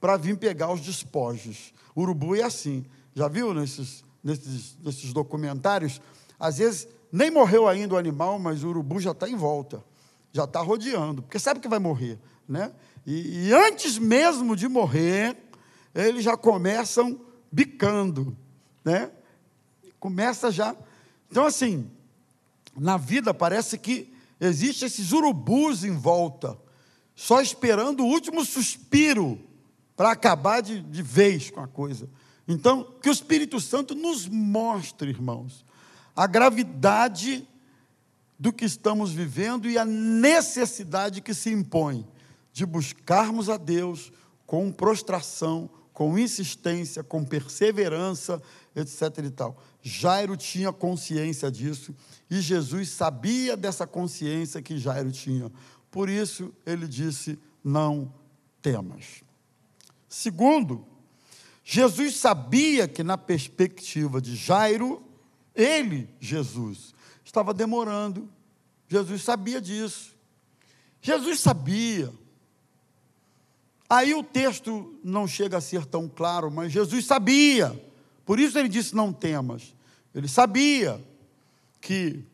para 0.00 0.16
vir 0.16 0.36
pegar 0.36 0.72
os 0.72 0.80
despojos. 0.80 1.72
Urubu 1.96 2.34
é 2.34 2.42
assim. 2.42 2.84
Já 3.14 3.28
viu 3.28 3.54
nesses, 3.54 4.04
nesses, 4.22 4.76
nesses 4.82 5.12
documentários? 5.12 6.00
Às 6.38 6.58
vezes 6.58 6.88
nem 7.10 7.30
morreu 7.30 7.66
ainda 7.66 7.94
o 7.94 7.98
animal, 7.98 8.38
mas 8.38 8.62
o 8.62 8.68
urubu 8.68 9.00
já 9.00 9.12
está 9.12 9.28
em 9.28 9.36
volta, 9.36 9.82
já 10.32 10.44
está 10.44 10.60
rodeando, 10.60 11.22
porque 11.22 11.38
sabe 11.38 11.60
que 11.60 11.68
vai 11.68 11.78
morrer, 11.78 12.18
né? 12.48 12.72
E, 13.06 13.48
e 13.48 13.52
antes 13.54 13.98
mesmo 13.98 14.54
de 14.54 14.68
morrer, 14.68 15.36
eles 15.94 16.24
já 16.24 16.36
começam 16.36 17.18
bicando, 17.50 18.36
né? 18.84 19.10
Começa 19.98 20.50
já. 20.50 20.76
Então, 21.30 21.46
assim, 21.46 21.90
na 22.76 22.96
vida 22.96 23.32
parece 23.32 23.78
que 23.78 24.12
existem 24.40 24.86
esses 24.86 25.12
urubus 25.12 25.84
em 25.84 25.96
volta, 25.96 26.58
só 27.14 27.40
esperando 27.40 28.04
o 28.04 28.06
último 28.06 28.44
suspiro 28.44 29.40
para 29.96 30.10
acabar 30.10 30.60
de, 30.60 30.80
de 30.80 31.02
vez 31.02 31.50
com 31.50 31.60
a 31.60 31.66
coisa. 31.66 32.08
Então, 32.46 32.84
que 33.02 33.08
o 33.08 33.12
Espírito 33.12 33.58
Santo 33.60 33.94
nos 33.94 34.28
mostre, 34.28 35.10
irmãos, 35.10 35.64
a 36.14 36.26
gravidade 36.26 37.48
do 38.38 38.52
que 38.52 38.64
estamos 38.64 39.12
vivendo 39.12 39.68
e 39.68 39.78
a 39.78 39.84
necessidade 39.84 41.22
que 41.22 41.32
se 41.32 41.50
impõe 41.50 42.06
de 42.52 42.64
buscarmos 42.64 43.48
a 43.48 43.56
Deus 43.56 44.12
com 44.46 44.70
prostração, 44.70 45.68
com 45.96 46.18
insistência, 46.18 47.02
com 47.02 47.24
perseverança, 47.24 48.42
etc. 48.74 49.24
e 49.24 49.30
tal. 49.30 49.56
Jairo 49.80 50.36
tinha 50.36 50.70
consciência 50.70 51.50
disso 51.50 51.96
e 52.30 52.38
Jesus 52.42 52.90
sabia 52.90 53.56
dessa 53.56 53.86
consciência 53.86 54.60
que 54.60 54.76
Jairo 54.76 55.10
tinha. 55.10 55.50
Por 55.90 56.10
isso 56.10 56.52
ele 56.66 56.86
disse: 56.86 57.38
Não 57.64 58.12
temas. 58.60 59.22
Segundo, 60.06 60.86
Jesus 61.64 62.16
sabia 62.16 62.86
que, 62.86 63.02
na 63.02 63.16
perspectiva 63.16 64.20
de 64.20 64.36
Jairo, 64.36 65.02
ele, 65.54 66.10
Jesus, 66.20 66.94
estava 67.24 67.54
demorando. 67.54 68.28
Jesus 68.86 69.22
sabia 69.22 69.62
disso. 69.62 70.14
Jesus 71.00 71.40
sabia. 71.40 72.12
Aí 73.88 74.14
o 74.14 74.22
texto 74.22 74.98
não 75.02 75.28
chega 75.28 75.58
a 75.58 75.60
ser 75.60 75.86
tão 75.86 76.08
claro, 76.08 76.50
mas 76.50 76.72
Jesus 76.72 77.06
sabia. 77.06 77.80
Por 78.24 78.40
isso 78.40 78.58
ele 78.58 78.68
disse: 78.68 78.94
Não 78.94 79.12
temas. 79.12 79.74
Ele 80.14 80.28
sabia 80.28 81.00
que, 81.80 82.24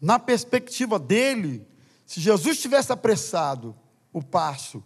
na 0.00 0.18
perspectiva 0.18 0.98
dele, 0.98 1.66
se 2.04 2.20
Jesus 2.20 2.60
tivesse 2.60 2.92
apressado 2.92 3.74
o 4.12 4.22
passo, 4.22 4.82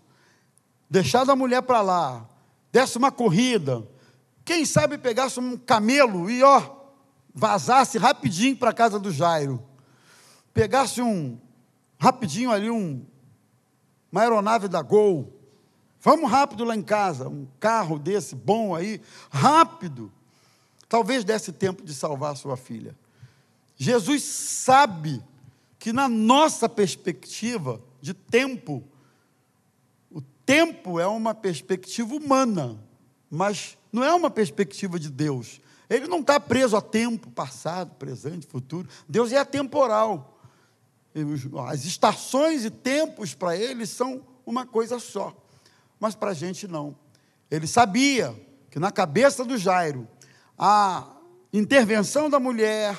deixado 0.89 1.31
a 1.31 1.37
mulher 1.37 1.63
para 1.63 1.83
lá, 1.83 2.29
desse 2.73 2.97
uma 2.97 3.13
corrida, 3.13 3.87
quem 4.45 4.65
sabe 4.65 4.97
pegasse 4.97 5.39
um 5.39 5.57
camelo 5.57 6.31
e 6.31 6.43
ó, 6.43 6.77
vazasse 7.35 7.99
rapidinho 7.99 8.57
para 8.57 8.71
a 8.71 8.75
casa 8.75 8.99
do 8.99 9.11
Jairo, 9.11 9.63
pegasse 10.55 11.03
um 11.03 11.39
rapidinho 11.99 12.51
ali 12.51 12.71
um 12.71 13.05
uma 14.11 14.23
aeronave 14.23 14.67
da 14.67 14.83
Gol, 14.83 15.40
vamos 16.01 16.31
rápido 16.31 16.65
lá 16.65 16.75
em 16.75 16.83
casa, 16.83 17.29
um 17.29 17.47
carro 17.59 17.99
desse 17.99 18.35
bom 18.35 18.75
aí, 18.75 19.01
rápido, 19.31 20.13
talvez 20.89 21.25
desse 21.25 21.53
tempo 21.53 21.85
de 21.85 21.95
salvar 21.95 22.37
sua 22.37 22.57
filha. 22.57 22.97
Jesus 23.77 24.23
sabe 24.23 25.23
que 25.79 25.93
na 25.93 26.09
nossa 26.09 26.69
perspectiva 26.69 27.81
de 28.01 28.13
tempo 28.13 28.85
tempo 30.51 30.99
é 30.99 31.07
uma 31.07 31.33
perspectiva 31.33 32.13
humana, 32.13 32.77
mas 33.31 33.79
não 33.93 34.03
é 34.03 34.13
uma 34.13 34.29
perspectiva 34.29 34.99
de 34.99 35.09
Deus. 35.09 35.61
Ele 35.89 36.09
não 36.09 36.19
está 36.19 36.41
preso 36.41 36.77
a 36.77 36.81
tempo, 36.81 37.31
passado, 37.31 37.95
presente, 37.95 38.49
futuro. 38.49 38.89
Deus 39.09 39.31
é 39.31 39.37
atemporal. 39.37 40.41
As 41.69 41.85
estações 41.85 42.65
e 42.65 42.71
tempos 42.71 43.33
para 43.33 43.57
ele 43.57 43.87
são 43.87 44.27
uma 44.45 44.67
coisa 44.67 44.99
só. 44.99 45.40
Mas 46.01 46.15
para 46.15 46.31
a 46.31 46.35
gente 46.35 46.67
não. 46.67 46.97
Ele 47.51 47.67
sabia 47.67 48.35
que 48.71 48.79
na 48.79 48.91
cabeça 48.91 49.45
do 49.45 49.59
Jairo, 49.59 50.09
a 50.59 51.07
intervenção 51.53 52.31
da 52.31 52.41
mulher, 52.41 52.99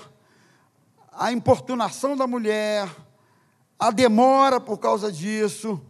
a 1.12 1.32
importunação 1.32 2.16
da 2.16 2.28
mulher, 2.28 2.88
a 3.80 3.90
demora 3.90 4.62
por 4.62 4.78
causa 4.78 5.12
disso, 5.12 5.82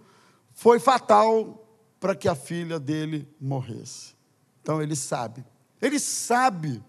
foi 0.53 0.79
fatal 0.79 1.67
para 1.99 2.15
que 2.15 2.27
a 2.27 2.35
filha 2.35 2.79
dele 2.79 3.27
morresse. 3.39 4.15
Então 4.61 4.81
ele 4.81 4.95
sabe. 4.95 5.43
Ele 5.81 5.99
sabe 5.99 6.81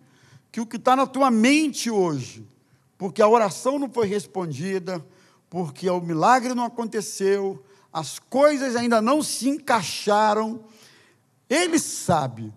que 0.50 0.60
o 0.60 0.66
que 0.66 0.76
está 0.76 0.94
na 0.94 1.06
tua 1.06 1.30
mente 1.30 1.90
hoje, 1.90 2.46
porque 2.96 3.22
a 3.22 3.28
oração 3.28 3.78
não 3.78 3.90
foi 3.90 4.06
respondida, 4.06 5.04
porque 5.48 5.88
o 5.88 6.00
milagre 6.00 6.54
não 6.54 6.64
aconteceu, 6.64 7.64
as 7.92 8.18
coisas 8.18 8.74
ainda 8.76 9.02
não 9.02 9.22
se 9.22 9.48
encaixaram, 9.48 10.64
ele 11.48 11.78
sabe 11.78 12.52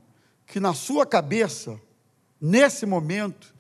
que 0.45 0.60
na 0.60 0.74
sua 0.74 1.06
cabeça, 1.06 1.80
nesse 2.39 2.86
momento, 2.86 3.54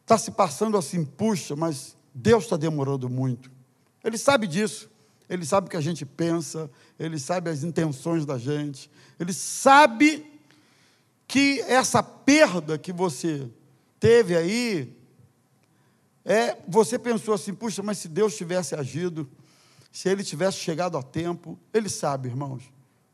está 0.00 0.18
se 0.18 0.30
passando 0.32 0.76
assim, 0.76 1.04
puxa, 1.04 1.54
mas 1.54 1.96
Deus 2.14 2.44
está 2.44 2.56
demorando 2.56 3.08
muito. 3.08 3.50
Ele 4.02 4.18
sabe 4.18 4.46
disso. 4.46 4.90
Ele 5.32 5.46
sabe 5.46 5.66
o 5.66 5.70
que 5.70 5.78
a 5.78 5.80
gente 5.80 6.04
pensa, 6.04 6.70
ele 6.98 7.18
sabe 7.18 7.48
as 7.48 7.64
intenções 7.64 8.26
da 8.26 8.36
gente, 8.36 8.90
ele 9.18 9.32
sabe 9.32 10.30
que 11.26 11.60
essa 11.62 12.02
perda 12.02 12.76
que 12.76 12.92
você 12.92 13.48
teve 13.98 14.36
aí, 14.36 14.94
é, 16.22 16.58
você 16.68 16.98
pensou 16.98 17.32
assim, 17.32 17.54
puxa, 17.54 17.82
mas 17.82 17.96
se 17.96 18.08
Deus 18.08 18.36
tivesse 18.36 18.74
agido, 18.74 19.26
se 19.92 20.08
ele 20.08 20.24
tivesse 20.24 20.56
chegado 20.56 20.96
a 20.96 21.02
tempo, 21.02 21.58
ele 21.72 21.90
sabe, 21.90 22.28
irmãos. 22.28 22.64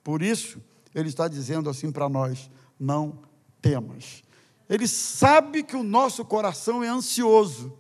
Por 0.05 0.23
isso, 0.23 0.63
ele 0.95 1.09
está 1.09 1.27
dizendo 1.27 1.69
assim 1.69 1.91
para 1.91 2.09
nós: 2.09 2.49
não 2.79 3.19
temas. 3.61 4.23
Ele 4.71 4.87
sabe 4.87 5.63
que 5.65 5.77
o 5.77 5.83
nosso 5.83 6.25
coração 6.25 6.85
é 6.85 6.89
ansioso, 6.89 7.77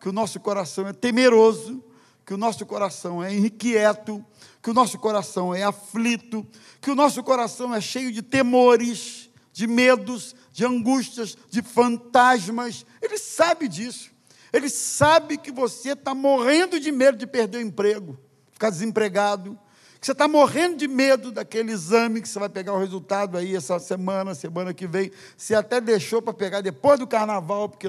que 0.00 0.08
o 0.08 0.12
nosso 0.12 0.38
coração 0.38 0.86
é 0.86 0.92
temeroso, 0.92 1.82
que 2.24 2.34
o 2.34 2.36
nosso 2.36 2.64
coração 2.64 3.22
é 3.22 3.34
inquieto, 3.34 4.24
que 4.62 4.70
o 4.70 4.74
nosso 4.74 4.98
coração 4.98 5.54
é 5.54 5.64
aflito, 5.64 6.46
que 6.80 6.90
o 6.90 6.94
nosso 6.94 7.22
coração 7.24 7.74
é 7.74 7.80
cheio 7.80 8.12
de 8.12 8.22
temores, 8.22 9.28
de 9.52 9.66
medos, 9.66 10.36
de 10.52 10.64
angústias, 10.64 11.36
de 11.50 11.62
fantasmas. 11.62 12.86
Ele 13.02 13.18
sabe 13.18 13.66
disso. 13.66 14.10
Ele 14.52 14.68
sabe 14.68 15.36
que 15.36 15.50
você 15.50 15.90
está 15.90 16.14
morrendo 16.14 16.78
de 16.78 16.92
medo 16.92 17.18
de 17.18 17.26
perder 17.26 17.58
o 17.58 17.60
emprego, 17.60 18.18
ficar 18.56 18.70
desempregado, 18.70 19.58
que 20.00 20.06
você 20.06 20.12
está 20.12 20.26
morrendo 20.26 20.76
de 20.78 20.88
medo 20.88 21.30
daquele 21.30 21.72
exame 21.72 22.22
que 22.22 22.28
você 22.28 22.38
vai 22.38 22.48
pegar 22.48 22.72
o 22.72 22.78
resultado 22.78 23.36
aí 23.36 23.54
essa 23.54 23.78
semana, 23.78 24.34
semana 24.34 24.72
que 24.72 24.86
vem. 24.86 25.10
Você 25.36 25.54
até 25.54 25.78
deixou 25.78 26.22
para 26.22 26.32
pegar 26.32 26.62
depois 26.62 26.98
do 26.98 27.06
carnaval, 27.06 27.68
porque 27.68 27.86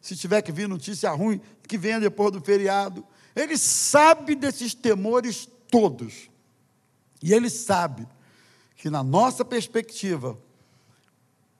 se 0.00 0.16
tiver 0.16 0.40
que 0.40 0.52
vir 0.52 0.68
notícia 0.68 1.10
ruim, 1.10 1.40
que 1.66 1.76
venha 1.76 1.98
depois 1.98 2.32
do 2.32 2.40
feriado. 2.40 3.04
Ele 3.34 3.58
sabe 3.58 4.36
desses 4.36 4.72
temores 4.72 5.48
todos. 5.68 6.30
E 7.20 7.32
ele 7.32 7.50
sabe 7.50 8.06
que, 8.76 8.88
na 8.88 9.02
nossa 9.02 9.44
perspectiva, 9.44 10.38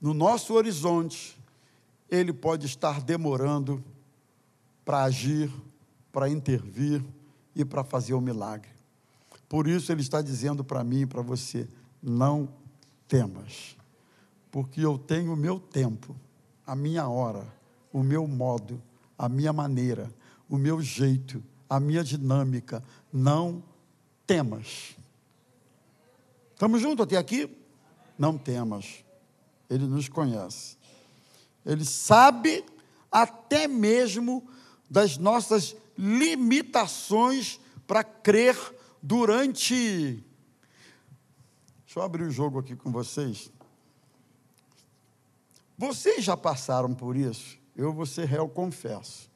no 0.00 0.14
nosso 0.14 0.54
horizonte, 0.54 1.36
ele 2.08 2.32
pode 2.32 2.66
estar 2.66 3.00
demorando 3.00 3.82
para 4.84 5.02
agir, 5.02 5.50
para 6.12 6.28
intervir 6.28 7.02
e 7.54 7.64
para 7.64 7.84
fazer 7.84 8.14
o 8.14 8.20
milagre. 8.20 8.70
Por 9.48 9.66
isso, 9.66 9.92
ele 9.92 10.00
está 10.00 10.20
dizendo 10.20 10.64
para 10.64 10.82
mim 10.82 11.02
e 11.02 11.06
para 11.06 11.22
você: 11.22 11.68
não 12.02 12.48
temas, 13.06 13.76
porque 14.50 14.80
eu 14.80 14.98
tenho 14.98 15.32
o 15.32 15.36
meu 15.36 15.58
tempo, 15.60 16.16
a 16.66 16.74
minha 16.74 17.08
hora, 17.08 17.46
o 17.92 18.02
meu 18.02 18.26
modo, 18.26 18.80
a 19.16 19.28
minha 19.28 19.52
maneira, 19.52 20.10
o 20.48 20.56
meu 20.56 20.80
jeito 20.80 21.42
a 21.68 21.80
minha 21.80 22.04
dinâmica. 22.04 22.82
Não 23.12 23.62
temas. 24.26 24.96
Estamos 26.52 26.80
juntos 26.80 27.04
até 27.04 27.16
aqui? 27.16 27.50
Não 28.18 28.38
temas. 28.38 29.04
Ele 29.68 29.86
nos 29.86 30.08
conhece. 30.08 30.76
Ele 31.64 31.84
sabe 31.84 32.64
até 33.10 33.66
mesmo 33.66 34.46
das 34.88 35.16
nossas 35.16 35.74
limitações 35.96 37.60
para 37.86 38.02
crer 38.02 38.56
durante. 39.02 40.24
Deixa 41.84 41.98
eu 41.98 42.02
abrir 42.02 42.24
o 42.24 42.30
jogo 42.30 42.58
aqui 42.58 42.74
com 42.74 42.90
vocês. 42.90 43.52
Vocês 45.76 46.24
já 46.24 46.36
passaram 46.36 46.94
por 46.94 47.16
isso? 47.16 47.58
Eu 47.76 47.92
vou 47.92 48.06
ser 48.06 48.26
réu, 48.26 48.48
confesso. 48.48 49.30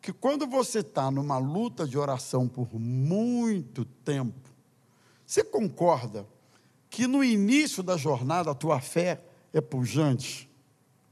Que 0.00 0.12
quando 0.12 0.46
você 0.46 0.78
está 0.80 1.10
numa 1.10 1.38
luta 1.38 1.86
de 1.86 1.98
oração 1.98 2.46
por 2.46 2.78
muito 2.78 3.84
tempo, 3.84 4.48
você 5.26 5.42
concorda 5.42 6.26
que 6.88 7.06
no 7.06 7.22
início 7.22 7.82
da 7.82 7.96
jornada 7.96 8.50
a 8.50 8.54
tua 8.54 8.80
fé 8.80 9.22
é 9.52 9.60
pujante? 9.60 10.48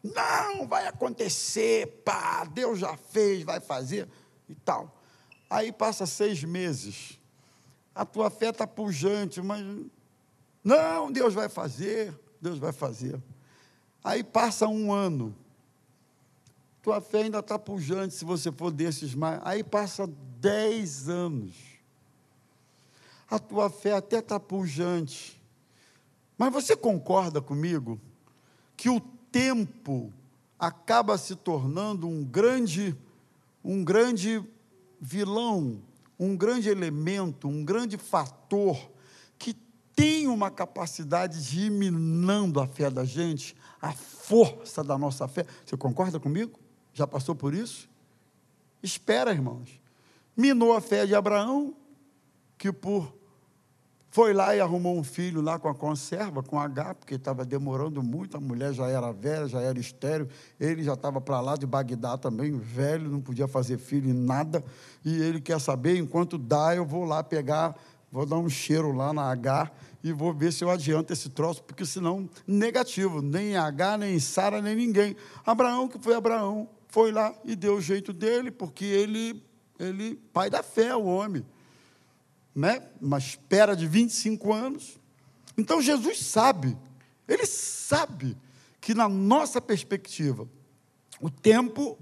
Não, 0.02 0.68
vai 0.68 0.86
acontecer, 0.86 2.02
pá, 2.04 2.44
Deus 2.44 2.78
já 2.78 2.96
fez, 2.96 3.42
vai 3.42 3.60
fazer 3.60 4.08
e 4.48 4.54
tal. 4.54 5.00
Aí 5.48 5.72
passa 5.72 6.06
seis 6.06 6.42
meses, 6.42 7.18
a 7.94 8.04
tua 8.04 8.30
fé 8.30 8.50
está 8.50 8.66
pujante, 8.66 9.40
mas 9.40 9.64
não, 10.62 11.10
Deus 11.10 11.34
vai 11.34 11.48
fazer, 11.48 12.18
Deus 12.40 12.58
vai 12.58 12.72
fazer. 12.72 13.22
Aí 14.02 14.24
passa 14.24 14.66
um 14.66 14.92
ano, 14.92 15.34
tua 16.82 17.00
fé 17.00 17.22
ainda 17.22 17.38
está 17.38 17.58
pujante 17.58 18.14
se 18.14 18.24
você 18.24 18.52
for 18.52 18.70
desses 18.70 19.14
mais. 19.14 19.40
Aí 19.44 19.64
passa 19.64 20.08
dez 20.40 21.08
anos, 21.08 21.54
a 23.28 23.38
tua 23.38 23.70
fé 23.70 23.94
até 23.94 24.18
está 24.18 24.38
pujante, 24.38 25.40
mas 26.36 26.52
você 26.52 26.76
concorda 26.76 27.40
comigo 27.40 28.00
que 28.76 28.90
o 28.90 29.00
tempo 29.00 30.12
acaba 30.58 31.16
se 31.18 31.34
tornando 31.34 32.08
um 32.08 32.24
grande, 32.24 32.96
um 33.66 33.82
grande 33.82 34.40
vilão, 35.00 35.82
um 36.16 36.36
grande 36.36 36.68
elemento, 36.68 37.48
um 37.48 37.64
grande 37.64 37.98
fator 37.98 38.78
que 39.36 39.52
tem 39.92 40.28
uma 40.28 40.52
capacidade 40.52 41.44
de 41.44 41.66
ir 41.66 41.70
minando 41.70 42.60
a 42.60 42.68
fé 42.68 42.88
da 42.88 43.04
gente, 43.04 43.56
a 43.82 43.92
força 43.92 44.84
da 44.84 44.96
nossa 44.96 45.26
fé. 45.26 45.44
Você 45.64 45.76
concorda 45.76 46.20
comigo? 46.20 46.56
Já 46.94 47.08
passou 47.08 47.34
por 47.34 47.52
isso? 47.52 47.88
Espera, 48.80 49.32
irmãos. 49.32 49.80
Minou 50.36 50.72
a 50.72 50.80
fé 50.80 51.04
de 51.04 51.16
Abraão, 51.16 51.74
que 52.56 52.70
por 52.70 53.12
foi 54.16 54.32
lá 54.32 54.56
e 54.56 54.60
arrumou 54.60 54.96
um 54.96 55.04
filho 55.04 55.42
lá 55.42 55.58
com 55.58 55.68
a 55.68 55.74
conserva, 55.74 56.42
com 56.42 56.58
H, 56.58 56.94
porque 56.94 57.16
estava 57.16 57.44
demorando 57.44 58.02
muito, 58.02 58.34
a 58.34 58.40
mulher 58.40 58.72
já 58.72 58.88
era 58.88 59.12
velha, 59.12 59.46
já 59.46 59.60
era 59.60 59.78
estéreo, 59.78 60.26
ele 60.58 60.82
já 60.82 60.94
estava 60.94 61.20
para 61.20 61.38
lá 61.38 61.54
de 61.54 61.66
Bagdá 61.66 62.16
também, 62.16 62.58
velho, 62.58 63.10
não 63.10 63.20
podia 63.20 63.46
fazer 63.46 63.76
filho 63.76 64.08
em 64.08 64.14
nada, 64.14 64.64
e 65.04 65.20
ele 65.20 65.38
quer 65.38 65.60
saber, 65.60 65.98
enquanto 65.98 66.38
dá, 66.38 66.74
eu 66.74 66.86
vou 66.86 67.04
lá 67.04 67.22
pegar, 67.22 67.76
vou 68.10 68.24
dar 68.24 68.38
um 68.38 68.48
cheiro 68.48 68.90
lá 68.90 69.12
na 69.12 69.30
H 69.30 69.70
e 70.02 70.14
vou 70.14 70.32
ver 70.32 70.50
se 70.50 70.64
eu 70.64 70.70
adianto 70.70 71.12
esse 71.12 71.28
troço, 71.28 71.62
porque 71.62 71.84
senão, 71.84 72.26
negativo, 72.46 73.20
nem 73.20 73.54
H, 73.58 73.98
nem 73.98 74.18
Sara, 74.18 74.62
nem 74.62 74.74
ninguém. 74.74 75.14
Abraão, 75.44 75.88
que 75.88 75.98
foi 75.98 76.14
Abraão, 76.14 76.66
foi 76.88 77.12
lá 77.12 77.34
e 77.44 77.54
deu 77.54 77.74
o 77.74 77.82
jeito 77.82 78.14
dele, 78.14 78.50
porque 78.50 78.86
ele, 78.86 79.44
ele 79.78 80.14
pai 80.32 80.48
da 80.48 80.62
fé, 80.62 80.96
o 80.96 81.04
homem 81.04 81.44
né? 82.56 82.82
uma 83.02 83.18
espera 83.18 83.76
de 83.76 83.86
25 83.86 84.50
anos. 84.50 84.98
Então 85.58 85.82
Jesus 85.82 86.20
sabe, 86.20 86.74
ele 87.28 87.44
sabe 87.44 88.34
que 88.80 88.94
na 88.94 89.08
nossa 89.08 89.60
perspectiva, 89.60 90.48
o 91.20 91.28
tempo 91.28 91.98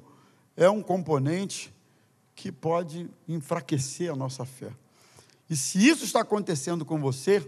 é 0.56 0.70
um 0.70 0.80
componente 0.80 1.74
que 2.36 2.52
pode 2.52 3.10
enfraquecer 3.26 4.12
a 4.12 4.16
nossa 4.16 4.44
fé. 4.44 4.70
E 5.50 5.56
se 5.56 5.84
isso 5.84 6.04
está 6.04 6.20
acontecendo 6.20 6.84
com 6.84 7.00
você, 7.00 7.46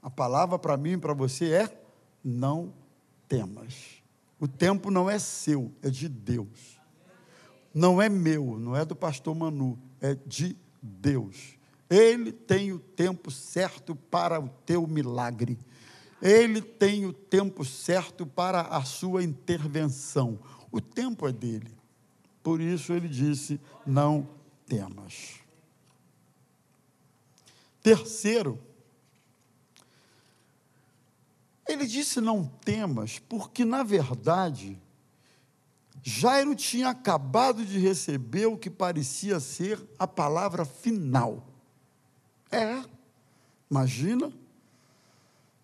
a 0.00 0.08
palavra 0.08 0.58
para 0.58 0.76
mim 0.76 0.92
e 0.92 0.98
para 0.98 1.12
você 1.12 1.52
é: 1.52 1.82
não 2.22 2.72
temas. 3.28 3.74
O 4.38 4.46
tempo 4.46 4.90
não 4.90 5.10
é 5.10 5.18
seu, 5.18 5.72
é 5.82 5.90
de 5.90 6.08
Deus. 6.08 6.80
Não 7.74 8.00
é 8.00 8.08
meu, 8.08 8.58
não 8.58 8.76
é 8.76 8.84
do 8.84 8.94
pastor 8.94 9.34
Manu, 9.34 9.78
é 10.00 10.14
de 10.14 10.56
Deus. 10.80 11.55
Ele 11.88 12.32
tem 12.32 12.72
o 12.72 12.78
tempo 12.78 13.30
certo 13.30 13.94
para 13.94 14.40
o 14.40 14.48
teu 14.64 14.86
milagre. 14.86 15.58
Ele 16.20 16.60
tem 16.60 17.06
o 17.06 17.12
tempo 17.12 17.64
certo 17.64 18.26
para 18.26 18.62
a 18.62 18.84
sua 18.84 19.22
intervenção. 19.22 20.38
O 20.72 20.80
tempo 20.80 21.28
é 21.28 21.32
dele. 21.32 21.76
Por 22.42 22.60
isso 22.60 22.92
ele 22.92 23.08
disse: 23.08 23.60
não 23.86 24.28
temas. 24.66 25.40
Terceiro, 27.82 28.58
ele 31.68 31.86
disse: 31.86 32.20
não 32.20 32.44
temas, 32.44 33.18
porque 33.18 33.64
na 33.64 33.82
verdade, 33.82 34.80
Jairo 36.02 36.54
tinha 36.54 36.88
acabado 36.88 37.64
de 37.64 37.78
receber 37.78 38.46
o 38.46 38.56
que 38.56 38.70
parecia 38.70 39.38
ser 39.40 39.84
a 39.98 40.06
palavra 40.06 40.64
final. 40.64 41.55
É. 42.50 42.82
Imagina. 43.70 44.32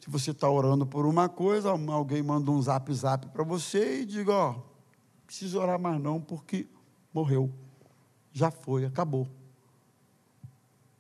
Se 0.00 0.10
você 0.10 0.32
está 0.32 0.50
orando 0.50 0.84
por 0.84 1.06
uma 1.06 1.28
coisa, 1.28 1.70
alguém 1.70 2.22
manda 2.22 2.50
um 2.50 2.60
zap 2.60 2.92
zap 2.92 3.28
para 3.28 3.44
você 3.44 4.00
e 4.00 4.04
diga, 4.04 4.32
ó, 4.32 4.50
oh, 4.50 4.62
precisa 5.24 5.60
orar 5.60 5.78
mais 5.80 6.00
não, 6.00 6.20
porque 6.20 6.66
morreu. 7.14 7.52
Já 8.32 8.50
foi, 8.50 8.84
acabou. 8.84 9.28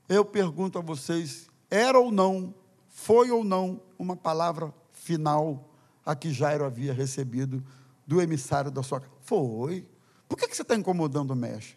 Eu 0.08 0.24
pergunto 0.24 0.78
a 0.78 0.82
vocês, 0.82 1.50
era 1.68 1.98
ou 1.98 2.12
não, 2.12 2.54
foi 2.86 3.30
ou 3.32 3.42
não 3.42 3.80
uma 3.98 4.14
palavra 4.14 4.72
final 4.92 5.68
a 6.06 6.14
que 6.14 6.32
Jairo 6.32 6.64
havia 6.64 6.92
recebido 6.92 7.64
do 8.06 8.20
emissário 8.20 8.70
da 8.70 8.84
sua 8.84 9.00
casa? 9.00 9.12
Foi. 9.22 9.84
Por 10.28 10.38
que, 10.38 10.46
que 10.46 10.54
você 10.54 10.62
está 10.62 10.76
incomodando 10.76 11.32
o 11.32 11.36
mestre? 11.36 11.76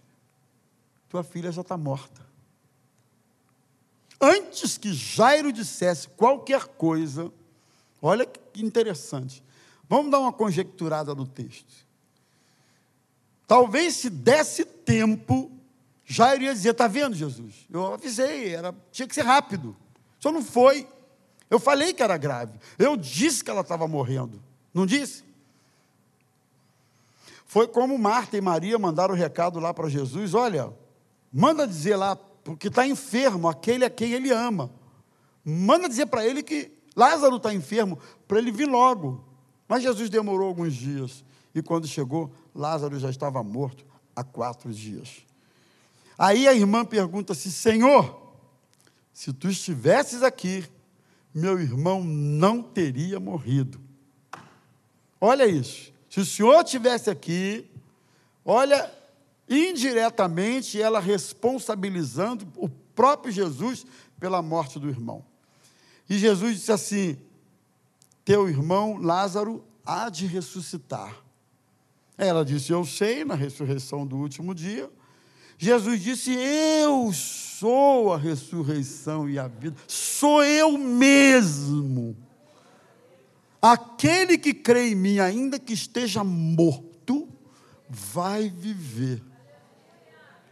Tua 1.09 1.23
filha 1.23 1.51
já 1.51 1.61
está 1.61 1.75
morta 1.75 2.24
antes 4.25 4.77
que 4.77 4.93
Jairo 4.93 5.51
dissesse 5.51 6.07
qualquer 6.09 6.65
coisa, 6.65 7.31
olha 8.01 8.25
que 8.25 8.63
interessante. 8.63 9.43
Vamos 9.87 10.11
dar 10.11 10.19
uma 10.19 10.33
conjecturada 10.33 11.13
no 11.13 11.27
texto. 11.27 11.85
Talvez 13.47 13.95
se 13.95 14.09
desse 14.09 14.65
tempo, 14.65 15.51
Jairo 16.03 16.43
ia 16.43 16.53
dizer: 16.53 16.71
Está 16.71 16.87
vendo, 16.87 17.15
Jesus? 17.15 17.67
Eu 17.71 17.93
avisei, 17.93 18.55
era, 18.55 18.73
tinha 18.91 19.07
que 19.07 19.13
ser 19.13 19.23
rápido. 19.23 19.75
Só 20.19 20.31
não 20.31 20.43
foi. 20.43 20.87
Eu 21.49 21.59
falei 21.59 21.93
que 21.93 22.01
era 22.01 22.17
grave. 22.17 22.59
Eu 22.79 22.97
disse 22.97 23.43
que 23.43 23.51
ela 23.51 23.61
estava 23.61 23.87
morrendo. 23.87 24.41
Não 24.73 24.85
disse? 24.85 25.23
Foi 27.45 27.67
como 27.67 27.97
Marta 27.97 28.35
e 28.35 28.41
Maria 28.41 28.77
mandaram 28.79 29.13
o 29.13 29.17
recado 29.17 29.59
lá 29.59 29.73
para 29.73 29.87
Jesus: 29.87 30.33
Olha, 30.33 30.73
manda 31.31 31.67
dizer 31.67 31.95
lá 31.95 32.17
porque 32.45 32.67
está 32.67 32.85
enfermo 32.85 33.49
aquele 33.49 33.83
a 33.83 33.89
quem 33.89 34.13
ele 34.13 34.31
ama. 34.31 34.69
Manda 35.43 35.89
dizer 35.89 36.05
para 36.05 36.23
ele 36.23 36.43
que 36.43 36.71
Lázaro 36.95 37.37
está 37.37 37.51
enfermo, 37.51 37.97
para 38.27 38.37
ele 38.37 38.51
vir 38.51 38.67
logo. 38.67 39.25
Mas 39.67 39.81
Jesus 39.81 40.11
demorou 40.11 40.47
alguns 40.47 40.75
dias. 40.75 41.25
E 41.55 41.61
quando 41.63 41.87
chegou, 41.87 42.31
Lázaro 42.53 42.99
já 42.99 43.09
estava 43.09 43.41
morto 43.43 43.83
há 44.15 44.23
quatro 44.23 44.71
dias. 44.71 45.25
Aí 46.19 46.47
a 46.47 46.53
irmã 46.53 46.85
pergunta-se: 46.85 47.51
Senhor, 47.51 48.21
se 49.11 49.33
tu 49.33 49.49
estivesses 49.49 50.21
aqui, 50.21 50.63
meu 51.33 51.59
irmão 51.59 52.03
não 52.03 52.61
teria 52.61 53.19
morrido. 53.19 53.81
Olha 55.19 55.47
isso. 55.47 55.91
Se 56.07 56.19
o 56.19 56.25
senhor 56.25 56.63
estivesse 56.63 57.09
aqui, 57.09 57.67
olha 58.45 58.93
indiretamente 59.49 60.81
ela 60.81 60.99
responsabilizando 60.99 62.47
o 62.55 62.67
próprio 62.67 63.31
Jesus 63.31 63.85
pela 64.19 64.41
morte 64.41 64.79
do 64.79 64.89
irmão. 64.89 65.23
E 66.09 66.17
Jesus 66.17 66.57
disse 66.57 66.71
assim: 66.71 67.17
Teu 68.23 68.47
irmão 68.49 68.97
Lázaro 68.97 69.63
há 69.85 70.09
de 70.09 70.25
ressuscitar. 70.25 71.23
Ela 72.17 72.45
disse: 72.45 72.71
Eu 72.71 72.85
sei, 72.85 73.25
na 73.25 73.35
ressurreição 73.35 74.05
do 74.05 74.17
último 74.17 74.53
dia. 74.55 74.89
Jesus 75.57 76.01
disse: 76.01 76.33
Eu 76.33 77.11
sou 77.13 78.13
a 78.13 78.17
ressurreição 78.17 79.29
e 79.29 79.39
a 79.39 79.47
vida, 79.47 79.75
sou 79.87 80.43
eu 80.43 80.77
mesmo. 80.77 82.15
Aquele 83.61 84.37
que 84.37 84.53
crê 84.53 84.89
em 84.89 84.95
mim, 84.95 85.19
ainda 85.19 85.57
que 85.57 85.73
esteja 85.73 86.23
morto, 86.23 87.27
vai 87.89 88.49
viver. 88.49 89.21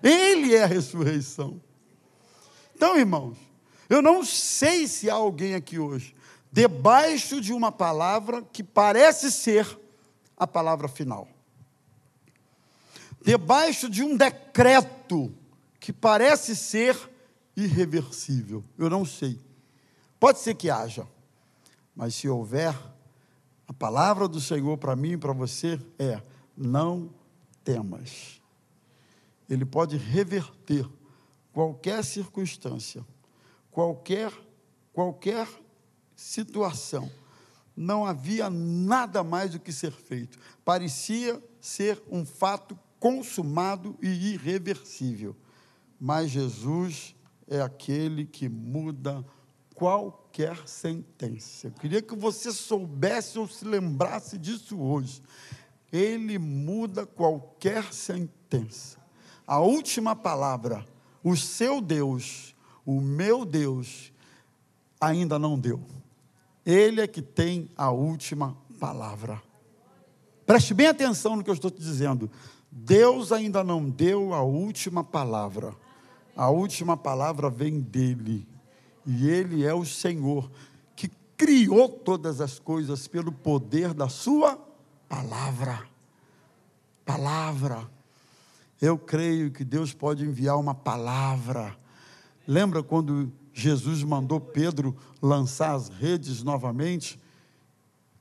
Ele 0.04 0.54
é 0.54 0.64
a 0.64 0.68
ressurreição. 0.68 1.62
Então, 2.76 2.98
irmãos, 2.98 3.38
eu 3.90 4.02
não 4.02 4.24
sei 4.26 4.88
se 4.88 5.10
há 5.10 5.14
alguém 5.14 5.56
aqui 5.56 5.80
hoje 5.80 6.14
debaixo 6.54 7.42
de 7.42 7.52
uma 7.52 7.72
palavra 7.72 8.44
que 8.54 8.64
parece 8.64 9.32
ser 9.32 9.80
a 10.38 10.46
palavra 10.46 10.88
final. 10.88 11.28
Debaixo 13.26 13.90
de 13.90 14.04
um 14.04 14.16
decreto 14.16 15.34
que 15.80 15.92
parece 15.92 16.56
ser 16.56 16.96
irreversível. 17.58 18.64
Eu 18.78 18.88
não 18.88 19.04
sei. 19.04 19.40
Pode 20.20 20.40
ser 20.40 20.54
que 20.54 20.70
haja, 20.70 21.08
mas 21.96 22.14
se 22.14 22.30
houver, 22.30 22.78
a 23.68 23.74
palavra 23.74 24.28
do 24.28 24.40
Senhor 24.40 24.78
para 24.78 24.96
mim 24.96 25.14
e 25.14 25.18
para 25.18 25.34
você 25.34 25.80
é: 25.98 26.22
não 26.56 27.10
temas. 27.64 28.43
Ele 29.54 29.66
pode 29.66 29.98
reverter 29.98 30.88
qualquer 31.52 32.04
circunstância, 32.04 33.06
qualquer 33.72 34.32
qualquer 34.94 35.48
situação. 36.16 37.12
Não 37.76 38.06
havia 38.06 38.50
nada 38.50 39.24
mais 39.24 39.52
do 39.52 39.60
que 39.60 39.74
ser 39.74 39.92
feito. 39.92 40.38
Parecia 40.64 41.44
ser 41.60 42.02
um 42.10 42.24
fato 42.24 42.78
consumado 43.00 43.98
e 44.02 44.34
irreversível. 44.34 45.36
Mas 46.00 46.30
Jesus 46.30 47.16
é 47.48 47.62
aquele 47.62 48.26
que 48.26 48.48
muda 48.48 49.26
qualquer 49.74 50.68
sentença. 50.68 51.68
Eu 51.68 51.72
queria 51.72 52.02
que 52.02 52.16
você 52.16 52.52
soubesse 52.52 53.40
ou 53.40 53.48
se 53.48 53.66
lembrasse 53.66 54.38
disso 54.38 54.80
hoje. 54.80 55.22
Ele 55.92 56.38
muda 56.38 57.06
qualquer 57.06 57.92
sentença. 57.92 59.03
A 59.46 59.60
última 59.60 60.16
palavra, 60.16 60.86
o 61.24 61.36
seu 61.36 61.82
Deus, 61.82 62.56
o 62.86 63.00
meu 63.02 63.46
Deus, 63.46 64.12
ainda 65.00 65.38
não 65.38 65.60
deu. 65.60 65.82
Ele 66.66 67.02
é 67.02 67.08
que 67.08 67.22
tem 67.22 67.70
a 67.76 67.92
última 67.92 68.58
palavra. 68.80 69.42
Preste 70.46 70.74
bem 70.74 70.88
atenção 70.88 71.36
no 71.36 71.44
que 71.44 71.50
eu 71.50 71.54
estou 71.54 71.72
te 71.72 71.80
dizendo. 71.80 72.30
Deus 72.72 73.32
ainda 73.32 73.64
não 73.64 73.90
deu 73.90 74.34
a 74.34 74.42
última 74.42 75.04
palavra. 75.04 75.76
A 76.36 76.50
última 76.50 76.98
palavra 76.98 77.50
vem 77.50 77.80
dele. 77.80 78.48
E 79.06 79.30
ele 79.30 79.66
é 79.66 79.74
o 79.74 79.86
Senhor 79.86 80.50
que 80.96 81.10
criou 81.38 81.90
todas 81.90 82.42
as 82.42 82.60
coisas 82.60 83.08
pelo 83.08 83.32
poder 83.32 83.94
da 83.94 84.10
sua 84.10 84.58
palavra. 85.08 85.86
Palavra. 87.06 87.90
Eu 88.84 88.98
creio 88.98 89.50
que 89.50 89.64
Deus 89.64 89.94
pode 89.94 90.26
enviar 90.26 90.60
uma 90.60 90.76
palavra. 90.76 91.74
Lembra 92.46 92.84
quando 92.84 93.32
Jesus 93.54 94.04
mandou 94.04 94.42
Pedro 94.42 94.94
lançar 95.22 95.74
as 95.74 95.88
redes 95.88 96.44
novamente? 96.44 97.18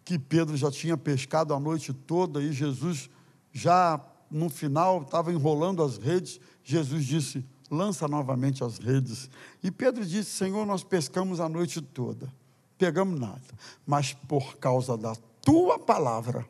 Que 0.04 0.16
Pedro 0.16 0.56
já 0.56 0.70
tinha 0.70 0.96
pescado 0.96 1.52
a 1.52 1.58
noite 1.58 1.92
toda 1.92 2.40
e 2.40 2.52
Jesus 2.52 3.10
já 3.52 4.00
no 4.30 4.48
final 4.48 5.02
estava 5.02 5.32
enrolando 5.32 5.82
as 5.82 5.98
redes. 5.98 6.38
Jesus 6.62 7.06
disse: 7.06 7.44
lança 7.68 8.06
novamente 8.06 8.62
as 8.62 8.78
redes. 8.78 9.28
E 9.64 9.68
Pedro 9.68 10.06
disse: 10.06 10.30
Senhor, 10.30 10.64
nós 10.64 10.84
pescamos 10.84 11.40
a 11.40 11.48
noite 11.48 11.80
toda, 11.80 12.32
pegamos 12.78 13.18
nada, 13.18 13.42
mas 13.84 14.12
por 14.12 14.56
causa 14.58 14.96
da 14.96 15.16
tua 15.44 15.76
palavra, 15.76 16.46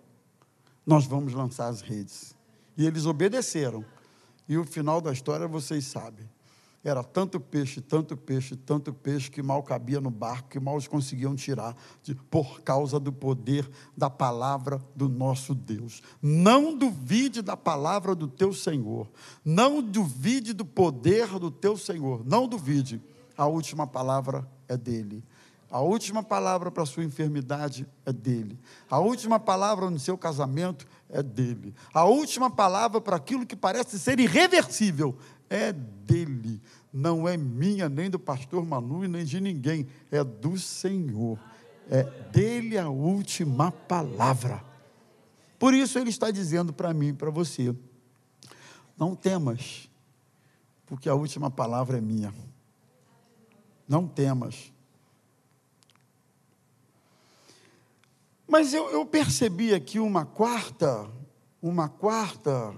nós 0.85 1.07
vamos 1.07 1.33
lançar 1.33 1.69
as 1.69 1.81
redes. 1.81 2.37
E 2.77 2.87
eles 2.87 3.07
obedeceram. 3.07 3.83
E 4.53 4.59
o 4.59 4.67
final 4.67 5.01
da 5.01 5.11
história 5.11 5.49
vocês 5.49 5.87
sabem. 5.87 6.29
Era 6.85 7.03
tanto 7.03 7.41
peixe, 7.41 7.81
tanto 7.81 8.15
peixe, 8.15 8.55
tanto 8.55 8.93
peixe 8.93 9.31
que 9.31 9.43
mal 9.43 9.63
cabia 9.63 9.99
no 9.99 10.11
barco, 10.11 10.51
que 10.51 10.61
mal 10.61 10.77
os 10.77 10.87
conseguiam 10.87 11.35
tirar, 11.35 11.75
de, 12.03 12.15
por 12.15 12.61
causa 12.61 13.01
do 13.01 13.11
poder 13.11 13.67
da 13.97 14.11
palavra 14.11 14.79
do 14.95 15.09
nosso 15.09 15.55
Deus. 15.55 16.03
Não 16.21 16.77
duvide 16.77 17.41
da 17.41 17.57
palavra 17.57 18.15
do 18.15 18.29
teu 18.29 18.53
Senhor. 18.53 19.11
Não 19.43 19.81
duvide 19.81 20.53
do 20.53 20.67
poder 20.67 21.39
do 21.39 21.51
teu 21.51 21.75
Senhor. 21.79 22.23
Não 22.23 22.47
duvide. 22.47 23.01
A 23.39 23.47
última 23.47 23.87
palavra 23.87 24.47
é 24.69 24.77
dele. 24.77 25.25
A 25.73 25.81
última 25.81 26.23
palavra 26.23 26.71
para 26.71 26.83
a 26.83 26.87
sua 26.87 27.03
enfermidade 27.03 27.89
é 28.05 28.13
dele. 28.13 28.61
A 28.91 28.99
última 28.99 29.41
palavra 29.41 29.89
no 29.89 29.99
seu 29.99 30.19
casamento 30.19 30.87
é 31.09 31.23
dele. 31.23 31.75
A 31.95 32.05
última 32.05 32.51
palavra 32.51 33.01
para 33.01 33.17
aquilo 33.17 33.47
que 33.47 33.57
parece 33.57 33.99
ser 33.99 34.21
irreversível 34.21 35.17
é 35.49 35.73
dele, 35.73 36.61
não 36.93 37.27
é 37.27 37.39
minha, 37.39 37.89
nem 37.89 38.11
do 38.11 38.19
pastor 38.19 38.67
Manu, 38.67 39.09
nem 39.09 39.25
de 39.25 39.41
ninguém, 39.41 39.87
é 40.11 40.23
do 40.23 40.59
Senhor. 40.59 41.39
É 41.91 42.03
dele 42.31 42.77
a 42.77 42.91
última 42.91 43.73
palavra. 43.73 44.63
Por 45.59 45.73
isso 45.73 45.99
ele 45.99 46.11
está 46.11 46.31
dizendo 46.31 46.71
para 46.75 46.93
mim, 46.93 47.15
para 47.15 47.31
você: 47.31 47.75
não 48.95 49.15
temas, 49.15 49.89
porque 50.85 51.09
a 51.09 51.15
última 51.15 51.51
palavra 51.51 51.97
é 51.97 52.01
minha. 52.03 52.35
Não 53.89 54.07
temas. 54.07 54.71
Mas 58.53 58.75
eu, 58.75 58.91
eu 58.91 59.07
percebi 59.07 59.73
aqui 59.73 59.99
uma 59.99 60.27
quarta, 60.27 61.09
uma 61.63 61.89
quarta 61.89 62.75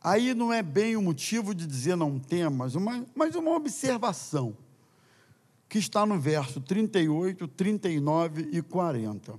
Aí 0.00 0.32
não 0.32 0.52
é 0.52 0.62
bem 0.62 0.96
o 0.96 1.02
motivo 1.02 1.52
de 1.52 1.66
dizer 1.66 1.96
não 1.96 2.18
temas, 2.18 2.76
uma, 2.76 3.04
mas 3.14 3.34
uma 3.34 3.50
observação 3.50 4.56
que 5.68 5.78
está 5.78 6.06
no 6.06 6.18
verso 6.18 6.60
38, 6.60 7.48
39 7.48 8.48
e 8.52 8.62
40. 8.62 9.34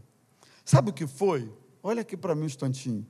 Sabe 0.65 0.89
o 0.89 0.93
que 0.93 1.07
foi? 1.07 1.49
Olha 1.81 2.01
aqui 2.01 2.17
para 2.17 2.35
mim 2.35 2.43
um 2.43 2.45
instantinho. 2.45 3.07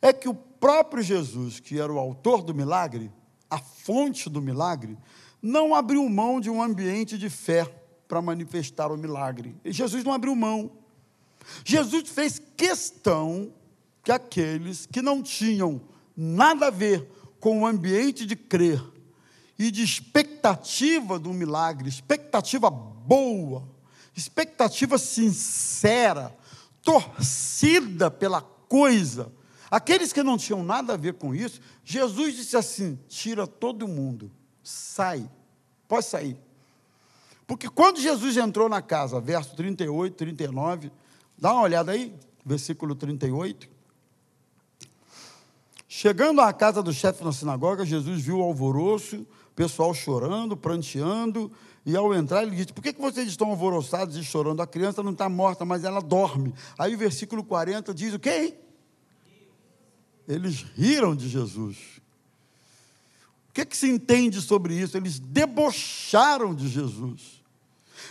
É 0.00 0.12
que 0.12 0.28
o 0.28 0.34
próprio 0.34 1.02
Jesus, 1.02 1.58
que 1.58 1.80
era 1.80 1.92
o 1.92 1.98
autor 1.98 2.42
do 2.42 2.54
milagre, 2.54 3.10
a 3.50 3.58
fonte 3.58 4.30
do 4.30 4.40
milagre, 4.40 4.96
não 5.42 5.74
abriu 5.74 6.08
mão 6.08 6.40
de 6.40 6.48
um 6.48 6.62
ambiente 6.62 7.18
de 7.18 7.28
fé 7.28 7.64
para 8.06 8.22
manifestar 8.22 8.92
o 8.92 8.96
milagre. 8.96 9.56
E 9.64 9.72
Jesus 9.72 10.04
não 10.04 10.12
abriu 10.12 10.36
mão. 10.36 10.70
Jesus 11.64 12.08
fez 12.08 12.40
questão 12.56 13.52
que 14.02 14.10
aqueles 14.10 14.86
que 14.86 15.00
não 15.00 15.22
tinham 15.22 15.80
nada 16.16 16.66
a 16.66 16.70
ver 16.70 17.08
com 17.40 17.62
o 17.62 17.66
ambiente 17.66 18.26
de 18.26 18.36
crer 18.36 18.82
e 19.58 19.70
de 19.70 19.82
expectativa 19.82 21.18
do 21.18 21.32
milagre, 21.32 21.88
expectativa 21.88 22.70
boa, 22.70 23.68
expectativa 24.16 24.98
sincera, 24.98 26.34
torcida 26.82 28.10
pela 28.10 28.40
coisa. 28.40 29.32
Aqueles 29.70 30.12
que 30.12 30.22
não 30.22 30.36
tinham 30.36 30.62
nada 30.62 30.94
a 30.94 30.96
ver 30.96 31.14
com 31.14 31.34
isso, 31.34 31.60
Jesus 31.84 32.36
disse 32.36 32.56
assim: 32.56 32.98
tira 33.08 33.46
todo 33.46 33.88
mundo, 33.88 34.30
sai, 34.62 35.28
pode 35.88 36.06
sair. 36.06 36.36
Porque 37.46 37.68
quando 37.68 38.00
Jesus 38.00 38.36
entrou 38.36 38.68
na 38.68 38.80
casa, 38.80 39.20
verso 39.20 39.54
38, 39.56 40.14
39, 40.14 40.92
dá 41.42 41.52
uma 41.52 41.62
olhada 41.62 41.90
aí, 41.90 42.14
versículo 42.46 42.94
38. 42.94 43.68
Chegando 45.88 46.40
à 46.40 46.52
casa 46.52 46.80
do 46.80 46.92
chefe 46.92 47.24
na 47.24 47.32
sinagoga, 47.32 47.84
Jesus 47.84 48.22
viu 48.22 48.38
o 48.38 48.42
alvoroço, 48.42 49.16
o 49.16 49.54
pessoal 49.56 49.92
chorando, 49.92 50.56
pranteando, 50.56 51.50
e 51.84 51.96
ao 51.96 52.14
entrar 52.14 52.44
ele 52.44 52.54
disse: 52.54 52.72
Por 52.72 52.80
que, 52.80 52.92
que 52.92 53.00
vocês 53.00 53.28
estão 53.28 53.48
alvoroçados 53.50 54.16
e 54.16 54.22
chorando? 54.22 54.62
A 54.62 54.68
criança 54.68 55.02
não 55.02 55.10
está 55.10 55.28
morta, 55.28 55.64
mas 55.64 55.82
ela 55.82 56.00
dorme. 56.00 56.54
Aí 56.78 56.94
o 56.94 56.98
versículo 56.98 57.42
40 57.42 57.92
diz: 57.92 58.14
O 58.14 58.20
quê? 58.20 58.54
Eles 60.28 60.62
riram 60.76 61.16
de 61.16 61.28
Jesus. 61.28 61.76
O 63.48 63.52
que, 63.52 63.66
que 63.66 63.76
se 63.76 63.88
entende 63.90 64.40
sobre 64.40 64.74
isso? 64.78 64.96
Eles 64.96 65.18
debocharam 65.18 66.54
de 66.54 66.68
Jesus. 66.68 67.42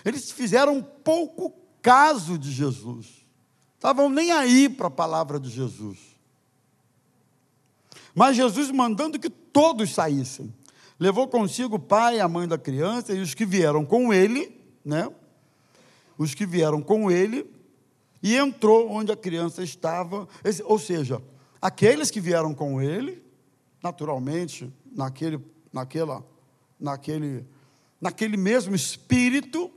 Eles 0.03 0.31
fizeram 0.31 0.83
pouco 0.83 1.53
caso 1.81 2.37
de 2.37 2.51
Jesus. 2.51 3.20
Estavam 3.81 4.11
nem 4.11 4.31
aí 4.31 4.69
para 4.69 4.89
a 4.89 4.91
palavra 4.91 5.39
de 5.39 5.49
Jesus. 5.49 5.97
Mas 8.13 8.35
Jesus 8.35 8.69
mandando 8.69 9.17
que 9.17 9.27
todos 9.27 9.91
saíssem. 9.91 10.53
Levou 10.99 11.27
consigo 11.27 11.77
o 11.77 11.79
pai, 11.79 12.19
a 12.19 12.27
mãe 12.27 12.47
da 12.47 12.59
criança 12.59 13.11
e 13.11 13.19
os 13.19 13.33
que 13.33 13.43
vieram 13.43 13.83
com 13.83 14.13
ele, 14.13 14.55
né? 14.85 15.11
Os 16.15 16.35
que 16.35 16.45
vieram 16.45 16.79
com 16.79 17.09
ele 17.09 17.51
e 18.21 18.37
entrou 18.37 18.87
onde 18.87 19.11
a 19.11 19.17
criança 19.17 19.63
estava, 19.63 20.27
ou 20.65 20.77
seja, 20.77 21.19
aqueles 21.59 22.11
que 22.11 22.21
vieram 22.21 22.53
com 22.53 22.79
ele, 22.79 23.19
naturalmente, 23.81 24.71
naquele, 24.91 25.43
naquela, 25.73 26.23
naquele, 26.79 27.47
naquele 27.99 28.37
mesmo 28.37 28.75
espírito, 28.75 29.71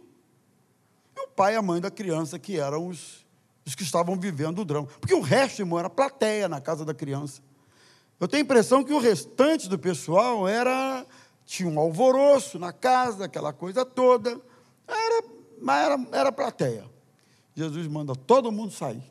e 1.16 1.20
o 1.20 1.28
pai 1.28 1.54
e 1.54 1.56
a 1.56 1.62
mãe 1.62 1.80
da 1.80 1.90
criança, 1.90 2.38
que 2.38 2.58
eram 2.58 2.88
os, 2.88 3.23
os 3.64 3.74
que 3.74 3.82
estavam 3.82 4.18
vivendo 4.18 4.60
o 4.60 4.64
drama. 4.64 4.88
Porque 5.00 5.14
o 5.14 5.20
resto, 5.20 5.60
irmão, 5.60 5.78
era 5.78 5.90
plateia 5.90 6.48
na 6.48 6.60
casa 6.60 6.84
da 6.84 6.94
criança. 6.94 7.42
Eu 8.20 8.28
tenho 8.28 8.42
a 8.42 8.44
impressão 8.44 8.84
que 8.84 8.92
o 8.92 8.98
restante 8.98 9.68
do 9.68 9.78
pessoal 9.78 10.46
era 10.46 11.04
tinha 11.46 11.68
um 11.68 11.78
alvoroço 11.78 12.58
na 12.58 12.72
casa, 12.72 13.24
aquela 13.24 13.52
coisa 13.52 13.84
toda. 13.84 14.40
Era 14.86 15.34
mas 15.60 15.84
era, 15.86 16.06
era 16.12 16.32
plateia. 16.32 16.84
Jesus 17.54 17.86
manda 17.86 18.14
todo 18.14 18.52
mundo 18.52 18.72
sair. 18.72 19.02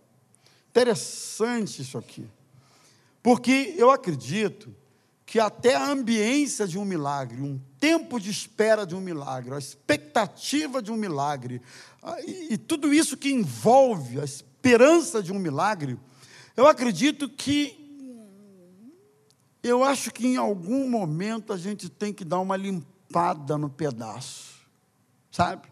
Interessante 0.70 1.82
isso 1.82 1.98
aqui. 1.98 2.30
Porque 3.22 3.74
eu 3.78 3.90
acredito 3.90 4.76
que 5.34 5.40
até 5.40 5.74
a 5.74 5.90
ambiência 5.90 6.68
de 6.68 6.78
um 6.78 6.86
milagre, 6.86 7.42
um 7.42 7.60
tempo 7.80 8.20
de 8.20 8.30
espera 8.30 8.86
de 8.86 8.94
um 8.94 9.02
milagre, 9.02 9.52
a 9.52 9.58
expectativa 9.58 10.80
de 10.80 10.92
um 10.92 10.96
milagre, 10.96 11.60
e, 12.24 12.54
e 12.54 12.58
tudo 12.60 12.94
isso 12.94 13.18
que 13.18 13.32
envolve 13.32 14.20
a 14.20 14.24
esperança 14.24 15.24
de 15.24 15.34
um 15.34 15.40
milagre, 15.40 16.00
eu 16.56 16.68
acredito 16.68 17.28
que 17.28 17.76
eu 19.64 19.84
acho 19.84 20.12
que 20.12 20.28
em 20.28 20.38
algum 20.38 20.88
momento 20.88 21.52
a 21.52 21.58
gente 21.58 21.90
tem 21.90 22.14
que 22.14 22.24
dar 22.24 22.38
uma 22.38 22.56
limpada 22.56 23.58
no 23.58 23.72
pedaço, 23.72 24.54
sabe? 25.32 25.68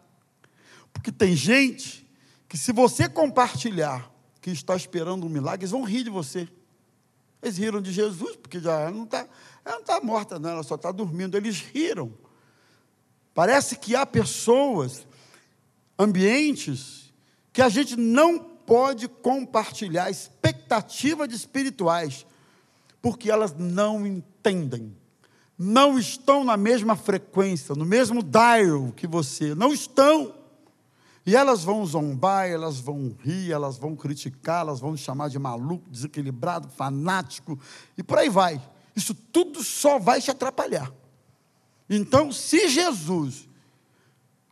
Porque 0.91 1.11
tem 1.11 1.35
gente 1.35 2.09
que, 2.49 2.57
se 2.57 2.71
você 2.71 3.07
compartilhar 3.07 4.11
que 4.41 4.49
está 4.49 4.75
esperando 4.75 5.27
um 5.27 5.29
milagre, 5.29 5.65
eles 5.65 5.69
vão 5.69 5.83
rir 5.83 6.03
de 6.03 6.09
você. 6.09 6.49
Eles 7.43 7.57
riram 7.57 7.81
de 7.81 7.91
Jesus, 7.91 8.35
porque 8.35 8.59
já 8.59 8.89
não 8.91 9.03
está 9.03 9.27
ela 9.63 9.75
não 9.75 9.81
está 9.81 10.01
morta, 10.01 10.39
não, 10.39 10.49
ela 10.49 10.63
só 10.63 10.75
está 10.75 10.91
dormindo. 10.91 11.37
Eles 11.37 11.59
riram. 11.59 12.13
Parece 13.33 13.77
que 13.77 13.95
há 13.95 14.05
pessoas, 14.05 15.07
ambientes, 15.97 17.13
que 17.53 17.61
a 17.61 17.69
gente 17.69 17.95
não 17.95 18.39
pode 18.39 19.07
compartilhar 19.07 20.09
expectativas 20.09 21.31
espirituais, 21.33 22.25
porque 23.01 23.31
elas 23.31 23.55
não 23.57 24.05
entendem, 24.05 24.95
não 25.57 25.97
estão 25.97 26.43
na 26.43 26.57
mesma 26.57 26.95
frequência, 26.95 27.75
no 27.75 27.85
mesmo 27.85 28.21
dial 28.23 28.91
que 28.95 29.07
você, 29.07 29.53
não 29.55 29.73
estão. 29.73 30.35
E 31.25 31.35
elas 31.35 31.63
vão 31.63 31.85
zombar, 31.85 32.49
elas 32.49 32.79
vão 32.79 33.15
rir, 33.23 33.51
elas 33.51 33.77
vão 33.77 33.95
criticar, 33.95 34.61
elas 34.61 34.79
vão 34.79 34.97
chamar 34.97 35.29
de 35.29 35.37
maluco, 35.37 35.89
desequilibrado, 35.89 36.67
fanático, 36.69 37.59
e 37.95 38.01
por 38.01 38.17
aí 38.17 38.29
vai. 38.29 38.59
Isso 38.95 39.13
tudo 39.13 39.63
só 39.63 39.97
vai 39.97 40.21
te 40.21 40.31
atrapalhar. 40.31 40.91
Então, 41.89 42.31
se 42.31 42.69
Jesus, 42.69 43.47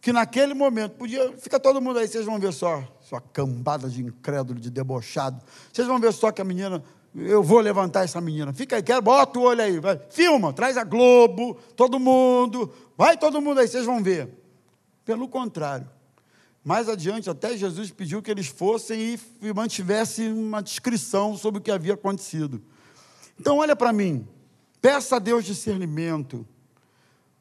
que 0.02 0.12
naquele 0.12 0.54
momento 0.54 0.94
podia, 0.94 1.32
fica 1.38 1.60
todo 1.60 1.82
mundo 1.82 2.00
aí, 2.00 2.08
vocês 2.08 2.26
vão 2.26 2.40
ver 2.40 2.54
só, 2.54 2.84
sua 3.02 3.22
cambada 3.22 3.90
de 3.90 4.02
incrédulo, 4.02 4.60
de 4.60 4.70
debochado. 4.70 5.42
Vocês 5.72 5.88
vão 5.88 6.00
ver 6.00 6.14
só 6.14 6.32
que 6.32 6.42
a 6.42 6.46
menina, 6.46 6.84
eu 7.16 7.44
vou 7.44 7.60
levantar 7.60 8.04
essa 8.04 8.22
menina. 8.22 8.54
Fica 8.54 8.76
aí, 8.76 8.84
quero, 8.84 9.02
bota 9.02 9.40
o 9.40 9.44
olho 9.44 9.62
aí, 9.62 9.80
vai, 9.80 10.00
filma, 10.10 10.54
traz 10.54 10.78
a 10.78 10.84
Globo, 10.84 11.58
todo 11.76 12.00
mundo, 12.00 12.74
vai 12.98 13.18
todo 13.18 13.42
mundo 13.42 13.60
aí, 13.60 13.68
vocês 13.68 13.86
vão 13.86 14.02
ver. 14.02 14.30
Pelo 15.04 15.28
contrário, 15.28 15.90
mais 16.64 16.88
adiante, 16.88 17.30
até 17.30 17.58
Jesus 17.58 17.90
pediu 17.90 18.22
que 18.22 18.30
eles 18.30 18.48
fossem 18.48 19.18
e 19.42 19.54
mantivessem 19.54 20.32
uma 20.32 20.62
descrição 20.62 21.36
sobre 21.38 21.60
o 21.60 21.64
que 21.64 21.72
havia 21.72 21.94
acontecido. 21.94 22.62
Então, 23.40 23.58
olha 23.60 23.76
para 23.76 23.94
mim, 23.94 24.28
peça 24.82 25.16
a 25.16 25.20
Deus 25.20 25.46
discernimento 25.46 26.46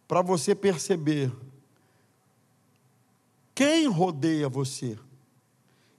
para 0.07 0.23
você 0.23 0.55
perceber 0.55 1.33
quem 3.55 3.89
rodeia 3.89 4.49
você. 4.49 4.97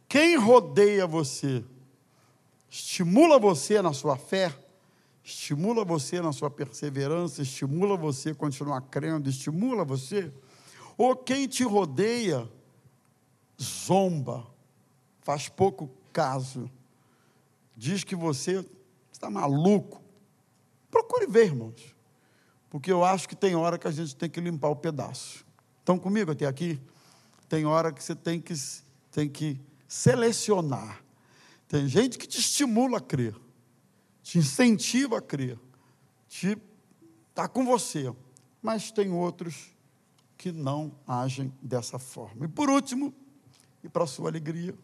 Quem 0.08 0.38
rodeia 0.38 1.06
você? 1.06 1.64
Estimula 2.70 3.38
você 3.38 3.82
na 3.82 3.92
sua 3.92 4.16
fé, 4.16 4.58
estimula 5.22 5.84
você 5.84 6.22
na 6.22 6.32
sua 6.32 6.50
perseverança, 6.50 7.42
estimula 7.42 7.98
você 7.98 8.30
a 8.30 8.36
continuar 8.36 8.82
crendo, 8.82 9.30
estimula 9.30 9.84
você, 9.84 10.32
ou 10.98 11.16
quem 11.16 11.48
te 11.48 11.64
rodeia 11.64 12.50
zomba, 13.62 14.48
faz 15.22 15.50
pouco 15.50 15.90
caso, 16.14 16.72
diz 17.76 18.04
que 18.04 18.16
você 18.16 18.66
está 19.20 19.30
maluco? 19.30 20.02
Procure 20.90 21.28
ver, 21.28 21.48
irmãos. 21.48 21.96
Porque 22.70 22.90
eu 22.90 23.04
acho 23.04 23.28
que 23.28 23.36
tem 23.36 23.56
hora 23.56 23.78
que 23.78 23.88
a 23.88 23.92
gente 23.92 24.16
tem 24.16 24.30
que 24.30 24.40
limpar 24.40 24.70
o 24.70 24.76
pedaço. 24.76 25.46
Estão 25.80 26.00
comigo 26.00 26.32
até 26.32 26.46
aqui? 26.46 26.80
Tem 27.50 27.66
hora 27.66 27.92
que 27.92 28.02
você 28.02 28.16
tem 28.16 28.40
que, 28.40 28.54
tem 29.12 29.28
que 29.28 29.60
selecionar. 29.88 31.04
Tem 31.68 31.88
gente 31.88 32.18
que 32.18 32.26
te 32.26 32.40
estimula 32.40 32.98
a 32.98 33.02
crer, 33.02 33.36
te 34.24 34.40
incentiva 34.40 35.18
a 35.18 35.22
crer, 35.22 35.60
te 36.28 36.58
está 37.30 37.48
com 37.48 37.66
você. 37.66 38.14
Mas 38.62 38.92
tem 38.92 39.12
outros 39.12 39.72
que 40.38 40.52
não 40.52 40.92
agem 41.06 41.54
dessa 41.62 42.00
forma. 42.00 42.46
E 42.46 42.48
por 42.48 42.70
último, 42.70 43.14
e 43.84 43.90
para 43.90 44.08
sua 44.08 44.30
alegria, 44.30 44.76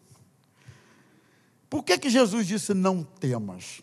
por 1.70 1.84
que, 1.84 1.98
que 1.98 2.10
Jesus 2.10 2.48
disse 2.48 2.74
não 2.74 3.04
temas? 3.04 3.82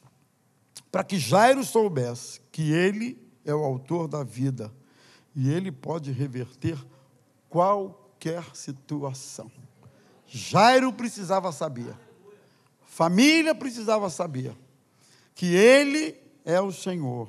Para 0.92 1.02
que 1.02 1.18
Jairo 1.18 1.64
soubesse 1.64 2.42
que 2.52 2.70
ele 2.70 3.18
é 3.46 3.54
o 3.54 3.64
autor 3.64 4.06
da 4.06 4.22
vida 4.22 4.70
e 5.34 5.50
ele 5.50 5.72
pode 5.72 6.12
reverter 6.12 6.78
qualquer 7.48 8.44
situação. 8.54 9.50
Jairo 10.26 10.92
precisava 10.92 11.50
saber, 11.50 11.94
família 12.82 13.54
precisava 13.54 14.10
saber, 14.10 14.54
que 15.34 15.54
ele 15.54 16.14
é 16.44 16.60
o 16.60 16.70
Senhor, 16.70 17.28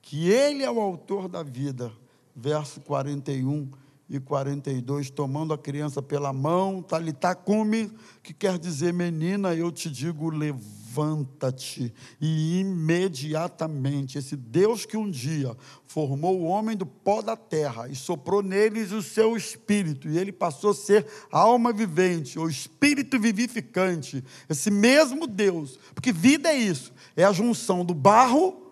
que 0.00 0.30
ele 0.30 0.62
é 0.62 0.70
o 0.70 0.80
autor 0.80 1.28
da 1.28 1.42
vida. 1.42 1.92
Verso 2.34 2.80
41 2.80 3.70
e 4.08 4.18
42, 4.18 5.10
tomando 5.10 5.52
a 5.52 5.58
criança 5.58 6.00
pela 6.00 6.32
mão, 6.32 6.82
talitacume, 6.82 7.92
que 8.22 8.32
quer 8.32 8.58
dizer, 8.58 8.94
menina, 8.94 9.54
eu 9.54 9.70
te 9.70 9.90
digo, 9.90 10.30
levanta 10.30 10.81
levanta-te. 10.92 11.92
E 12.20 12.60
imediatamente, 12.60 14.18
esse 14.18 14.36
Deus 14.36 14.84
que 14.84 14.96
um 14.96 15.10
dia 15.10 15.56
formou 15.86 16.40
o 16.40 16.44
homem 16.44 16.76
do 16.76 16.84
pó 16.84 17.22
da 17.22 17.36
terra 17.36 17.88
e 17.88 17.96
soprou 17.96 18.42
neles 18.42 18.92
o 18.92 19.02
seu 19.02 19.36
espírito, 19.36 20.08
e 20.08 20.18
ele 20.18 20.32
passou 20.32 20.70
a 20.70 20.74
ser 20.74 21.06
alma 21.30 21.72
vivente, 21.72 22.38
o 22.38 22.48
espírito 22.48 23.18
vivificante, 23.18 24.22
esse 24.48 24.70
mesmo 24.70 25.26
Deus, 25.26 25.78
porque 25.94 26.12
vida 26.12 26.50
é 26.50 26.56
isso, 26.56 26.92
é 27.16 27.24
a 27.24 27.32
junção 27.32 27.84
do 27.84 27.94
barro, 27.94 28.70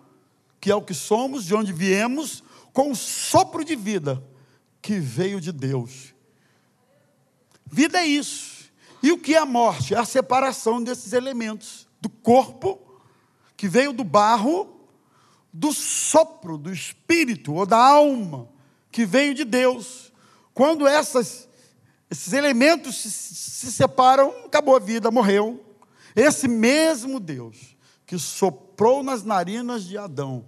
que 0.61 0.71
é 0.71 0.75
o 0.75 0.83
que 0.83 0.95
somos, 0.95 1.47
de 1.47 1.55
onde 1.55 1.73
viemos, 1.73 2.45
com 2.73 2.91
o 2.91 2.97
sopro 2.97 3.65
de 3.65 3.75
vida 3.75 4.23
que 4.83 4.99
veio 4.99 5.41
de 5.41 5.53
Deus. 5.53 6.15
Vida 7.67 7.99
é 7.99 8.07
isso. 8.07 8.61
E 9.03 9.11
o 9.11 9.19
que 9.19 9.35
é 9.35 9.39
a 9.39 9.47
morte? 9.47 9.95
É 9.95 9.99
a 9.99 10.05
separação 10.05 10.83
desses 10.83 11.15
elementos 11.15 11.90
do 12.01 12.09
corpo, 12.09 12.79
que 13.57 13.69
veio 13.69 13.93
do 13.93 14.05
barro, 14.05 14.81
do 15.53 15.73
sopro 15.73 16.57
do 16.57 16.73
espírito 16.73 17.55
ou 17.55 17.67
da 17.67 17.77
alma, 17.77 18.49
que 18.91 19.05
veio 19.05 19.35
de 19.35 19.45
Deus. 19.45 20.13
Quando 20.55 20.87
essas, 20.87 21.49
esses 22.11 22.33
elementos 22.33 22.97
se, 22.97 23.11
se 23.11 23.73
separam, 23.73 24.31
acabou 24.47 24.77
a 24.77 24.79
vida, 24.79 25.11
morreu. 25.11 25.65
Esse 26.15 26.49
mesmo 26.49 27.21
Deus 27.21 27.77
que 28.07 28.19
soprou 28.19 29.03
nas 29.03 29.23
narinas 29.23 29.85
de 29.85 29.97
Adão 29.97 30.45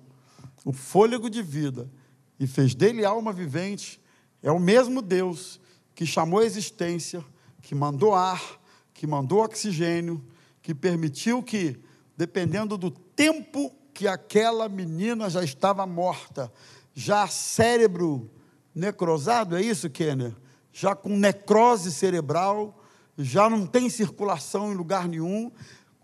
o 0.65 0.73
fôlego 0.73 1.29
de 1.29 1.43
vida 1.43 1.91
e 2.39 2.47
fez 2.47 2.75
dele 2.75 3.05
alma 3.05 3.33
vivente, 3.33 4.01
é 4.43 4.51
o 4.51 4.59
mesmo 4.59 5.03
Deus 5.03 5.61
que 5.95 6.07
chamou 6.07 6.41
a 6.41 6.45
existência, 6.45 7.25
que 7.61 7.75
mandou 7.75 8.15
ar, 8.15 8.61
que 8.95 9.07
mandou 9.07 9.45
oxigênio, 9.45 10.25
que 10.63 10.75
permitiu 10.75 11.43
que, 11.43 11.79
dependendo 12.17 12.79
do 12.79 12.91
tempo 12.91 13.73
que 13.93 14.07
aquela 14.07 14.69
menina 14.69 15.29
já 15.29 15.43
estava 15.43 15.85
morta, 15.87 16.51
já 16.95 17.27
cérebro 17.27 18.31
necrosado, 18.75 19.57
é 19.57 19.63
isso, 19.63 19.91
Kenner? 19.91 20.35
Já 20.73 20.95
com 20.95 21.11
necrose 21.17 21.93
cerebral, 21.93 22.83
já 23.19 23.51
não 23.51 23.67
tem 23.67 23.91
circulação 23.91 24.73
em 24.73 24.77
lugar 24.77 25.09
nenhum, 25.09 25.51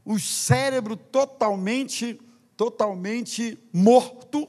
o 0.05 0.19
cérebro 0.19 0.97
totalmente, 0.97 2.21
totalmente 2.57 3.59
morto. 3.73 4.49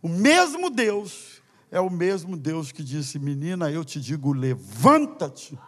O 0.00 0.08
mesmo 0.08 0.70
Deus 0.70 1.42
é 1.70 1.80
o 1.80 1.90
mesmo 1.90 2.36
Deus 2.36 2.72
que 2.72 2.82
disse: 2.82 3.18
Menina, 3.18 3.70
eu 3.70 3.84
te 3.84 4.00
digo, 4.00 4.32
levanta-te, 4.32 5.58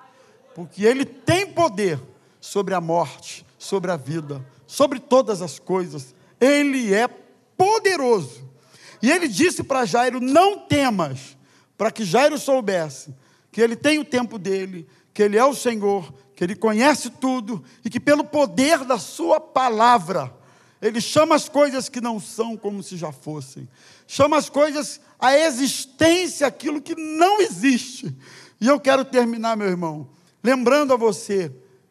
porque 0.55 0.85
Ele 0.85 1.05
tem 1.05 1.53
poder 1.53 2.01
sobre 2.41 2.75
a 2.75 2.81
morte, 2.81 3.45
sobre 3.59 3.91
a 3.91 3.97
vida, 3.97 4.45
sobre 4.67 4.99
todas 4.99 5.43
as 5.43 5.59
coisas. 5.59 6.15
Ele 6.41 6.95
é 6.95 7.07
poderoso. 7.09 8.49
E 9.03 9.11
ele 9.11 9.29
disse 9.29 9.63
para 9.63 9.85
Jairo: 9.85 10.21
Não 10.21 10.59
temas, 10.59 11.37
para 11.77 11.91
que 11.91 12.05
Jairo 12.05 12.39
soubesse 12.39 13.15
que 13.53 13.61
ele 13.61 13.77
tem 13.77 13.99
o 13.99 14.05
tempo 14.05 14.39
dele, 14.39 14.87
que 15.13 15.23
ele 15.23 15.37
é 15.37 15.45
o 15.45 15.55
Senhor, 15.55 16.13
que 16.35 16.45
ele 16.45 16.55
conhece 16.55 17.11
tudo 17.11 17.63
e 17.85 17.91
que 17.91 17.99
pelo 17.99 18.25
poder 18.25 18.85
da 18.85 18.99
sua 18.99 19.41
palavra, 19.41 20.33
ele 20.81 21.01
chama 21.01 21.35
as 21.35 21.49
coisas 21.49 21.89
que 21.89 22.01
não 22.01 22.19
são 22.21 22.57
como 22.57 22.83
se 22.83 22.97
já 22.97 23.13
fossem, 23.13 23.69
chama 24.07 24.37
as 24.37 24.49
coisas, 24.49 25.01
a 25.19 25.37
existência, 25.37 26.47
aquilo 26.47 26.81
que 26.81 26.95
não 26.95 27.41
existe, 27.41 28.17
E 28.61 28.67
eu 28.67 28.79
quero 28.79 29.05
terminar, 29.05 29.57
meu 29.57 29.69
irmão, 29.69 30.09
lembrando 30.43 30.93
a 30.93 30.97
você 30.97 31.51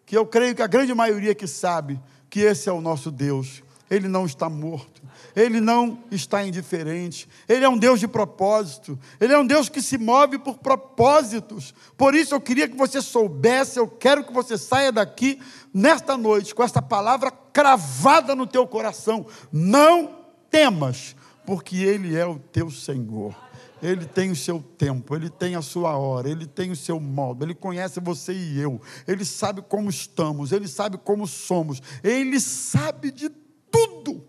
que 0.10 0.18
eu 0.18 0.26
creio 0.26 0.56
que 0.56 0.64
a 0.64 0.68
grande 0.68 0.92
maioria 0.92 1.36
que 1.36 1.46
sabe 1.46 2.02
que 2.32 2.40
esse 2.40 2.68
é 2.68 2.72
o 2.72 2.82
nosso 2.82 3.12
Deus, 3.12 3.62
ele 3.92 4.08
não 4.08 4.26
está 4.26 4.50
morto, 4.50 5.04
ele 5.36 5.62
não 5.62 6.00
está 6.10 6.44
indiferente, 6.44 7.30
ele 7.48 7.64
é 7.64 7.70
um 7.70 7.78
Deus 7.78 8.00
de 8.00 8.08
propósito, 8.08 8.98
ele 9.22 9.34
é 9.34 9.38
um 9.38 9.46
Deus 9.46 9.70
que 9.70 9.84
se 9.84 10.00
move 10.00 10.40
por 10.40 10.58
propósitos. 10.58 11.76
Por 11.96 12.16
isso 12.16 12.34
eu 12.34 12.42
queria 12.42 12.68
que 12.68 12.76
você 12.76 13.04
soubesse, 13.04 13.78
eu 13.78 13.88
quero 13.88 14.24
que 14.24 14.34
você 14.34 14.58
saia 14.58 14.92
daqui 14.92 15.40
nesta 15.72 16.18
noite 16.18 16.56
com 16.56 16.64
esta 16.64 16.82
palavra 16.82 17.30
cravada 17.30 18.34
no 18.36 18.48
teu 18.48 18.66
coração. 18.66 19.28
Não 19.54 20.26
temas, 20.50 21.16
porque 21.46 21.76
ele 21.76 22.18
é 22.18 22.26
o 22.26 22.40
teu 22.40 22.72
Senhor. 22.72 23.36
Ele 23.82 24.06
tem 24.06 24.30
o 24.30 24.36
seu 24.36 24.62
tempo, 24.62 25.16
ele 25.16 25.30
tem 25.30 25.56
a 25.56 25.62
sua 25.62 25.98
hora, 25.98 26.30
ele 26.30 26.46
tem 26.46 26.70
o 26.72 26.76
seu 26.76 27.00
modo, 27.00 27.46
ele 27.46 27.56
conhece 27.56 28.00
você 28.00 28.34
e 28.34 28.60
eu, 28.60 28.82
ele 29.08 29.24
sabe 29.24 29.62
como 29.62 29.90
estamos, 29.90 30.52
ele 30.52 30.68
sabe 30.68 30.98
como 30.98 31.26
somos, 31.26 31.82
ele 32.04 32.40
sabe 32.40 33.10
de 33.10 33.30
tudo. 33.72 34.28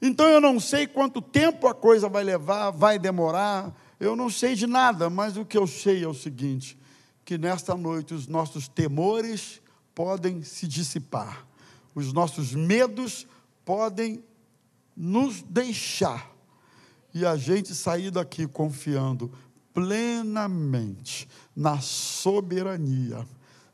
Então 0.00 0.28
eu 0.28 0.40
não 0.40 0.60
sei 0.60 0.86
quanto 0.86 1.20
tempo 1.20 1.66
a 1.66 1.74
coisa 1.74 2.08
vai 2.08 2.22
levar, 2.22 2.70
vai 2.70 2.98
demorar, 2.98 3.74
eu 3.98 4.14
não 4.14 4.30
sei 4.30 4.54
de 4.54 4.66
nada, 4.66 5.10
mas 5.10 5.36
o 5.36 5.44
que 5.44 5.58
eu 5.58 5.66
sei 5.66 6.04
é 6.04 6.08
o 6.08 6.14
seguinte: 6.14 6.78
que 7.24 7.36
nesta 7.36 7.74
noite 7.74 8.14
os 8.14 8.28
nossos 8.28 8.68
temores 8.68 9.60
podem 9.92 10.42
se 10.42 10.68
dissipar, 10.68 11.46
os 11.94 12.12
nossos 12.12 12.54
medos 12.54 13.26
podem 13.64 14.22
nos 14.96 15.42
deixar 15.42 16.33
e 17.14 17.24
a 17.24 17.36
gente 17.36 17.74
sair 17.74 18.10
daqui 18.10 18.46
confiando 18.46 19.30
plenamente 19.72 21.28
na 21.54 21.80
soberania 21.80 23.26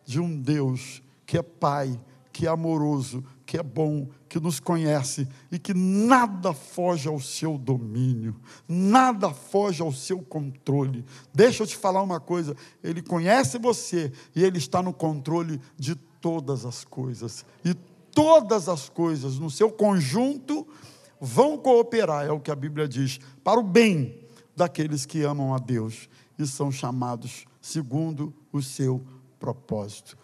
de 0.05 0.21
um 0.21 0.41
Deus 0.41 1.03
que 1.25 1.39
é 1.39 1.43
Pai, 1.43 1.99
que 2.33 2.47
é 2.47 2.51
amoroso, 2.51 3.25
que 3.47 3.59
é 3.59 3.63
bom, 3.63 4.09
que 4.29 4.39
nos 4.39 4.61
conhece 4.61 5.27
e 5.51 5.59
que 5.59 5.75
nada 5.75 6.53
foge 6.53 7.09
ao 7.09 7.19
seu 7.19 7.59
domínio, 7.59 8.37
nada 8.69 9.31
foge 9.31 9.83
ao 9.83 9.93
seu 9.93 10.21
controle. 10.21 11.05
Deixa 11.35 11.63
eu 11.63 11.67
te 11.67 11.77
falar 11.77 12.03
uma 12.03 12.21
coisa: 12.21 12.57
Ele 12.83 13.03
conhece 13.03 13.59
você 13.59 14.13
e 14.35 14.43
Ele 14.43 14.59
está 14.59 14.83
no 14.83 14.93
controle 14.93 15.61
de 15.77 15.95
todas 15.95 16.65
as 16.65 16.85
coisas. 16.85 17.45
E 17.65 17.75
todas 18.13 18.69
as 18.69 18.89
coisas, 18.89 19.39
no 19.39 19.51
seu 19.51 19.71
conjunto, 19.71 20.67
vão 21.21 21.59
cooperar, 21.59 22.27
é 22.27 22.33
o 22.33 22.41
que 22.41 22.51
a 22.51 22.57
Bíblia 22.57 22.89
diz, 22.89 23.21
para 23.45 23.61
o 23.61 23.63
bem 23.63 24.27
daqueles 24.57 25.05
que 25.05 25.23
amam 25.23 25.55
a 25.55 25.59
Deus 25.59 26.09
e 26.39 26.47
são 26.47 26.73
chamados 26.73 27.45
segundo 27.61 28.35
o 28.53 28.63
seu 28.63 29.05
propósito. 29.39 30.17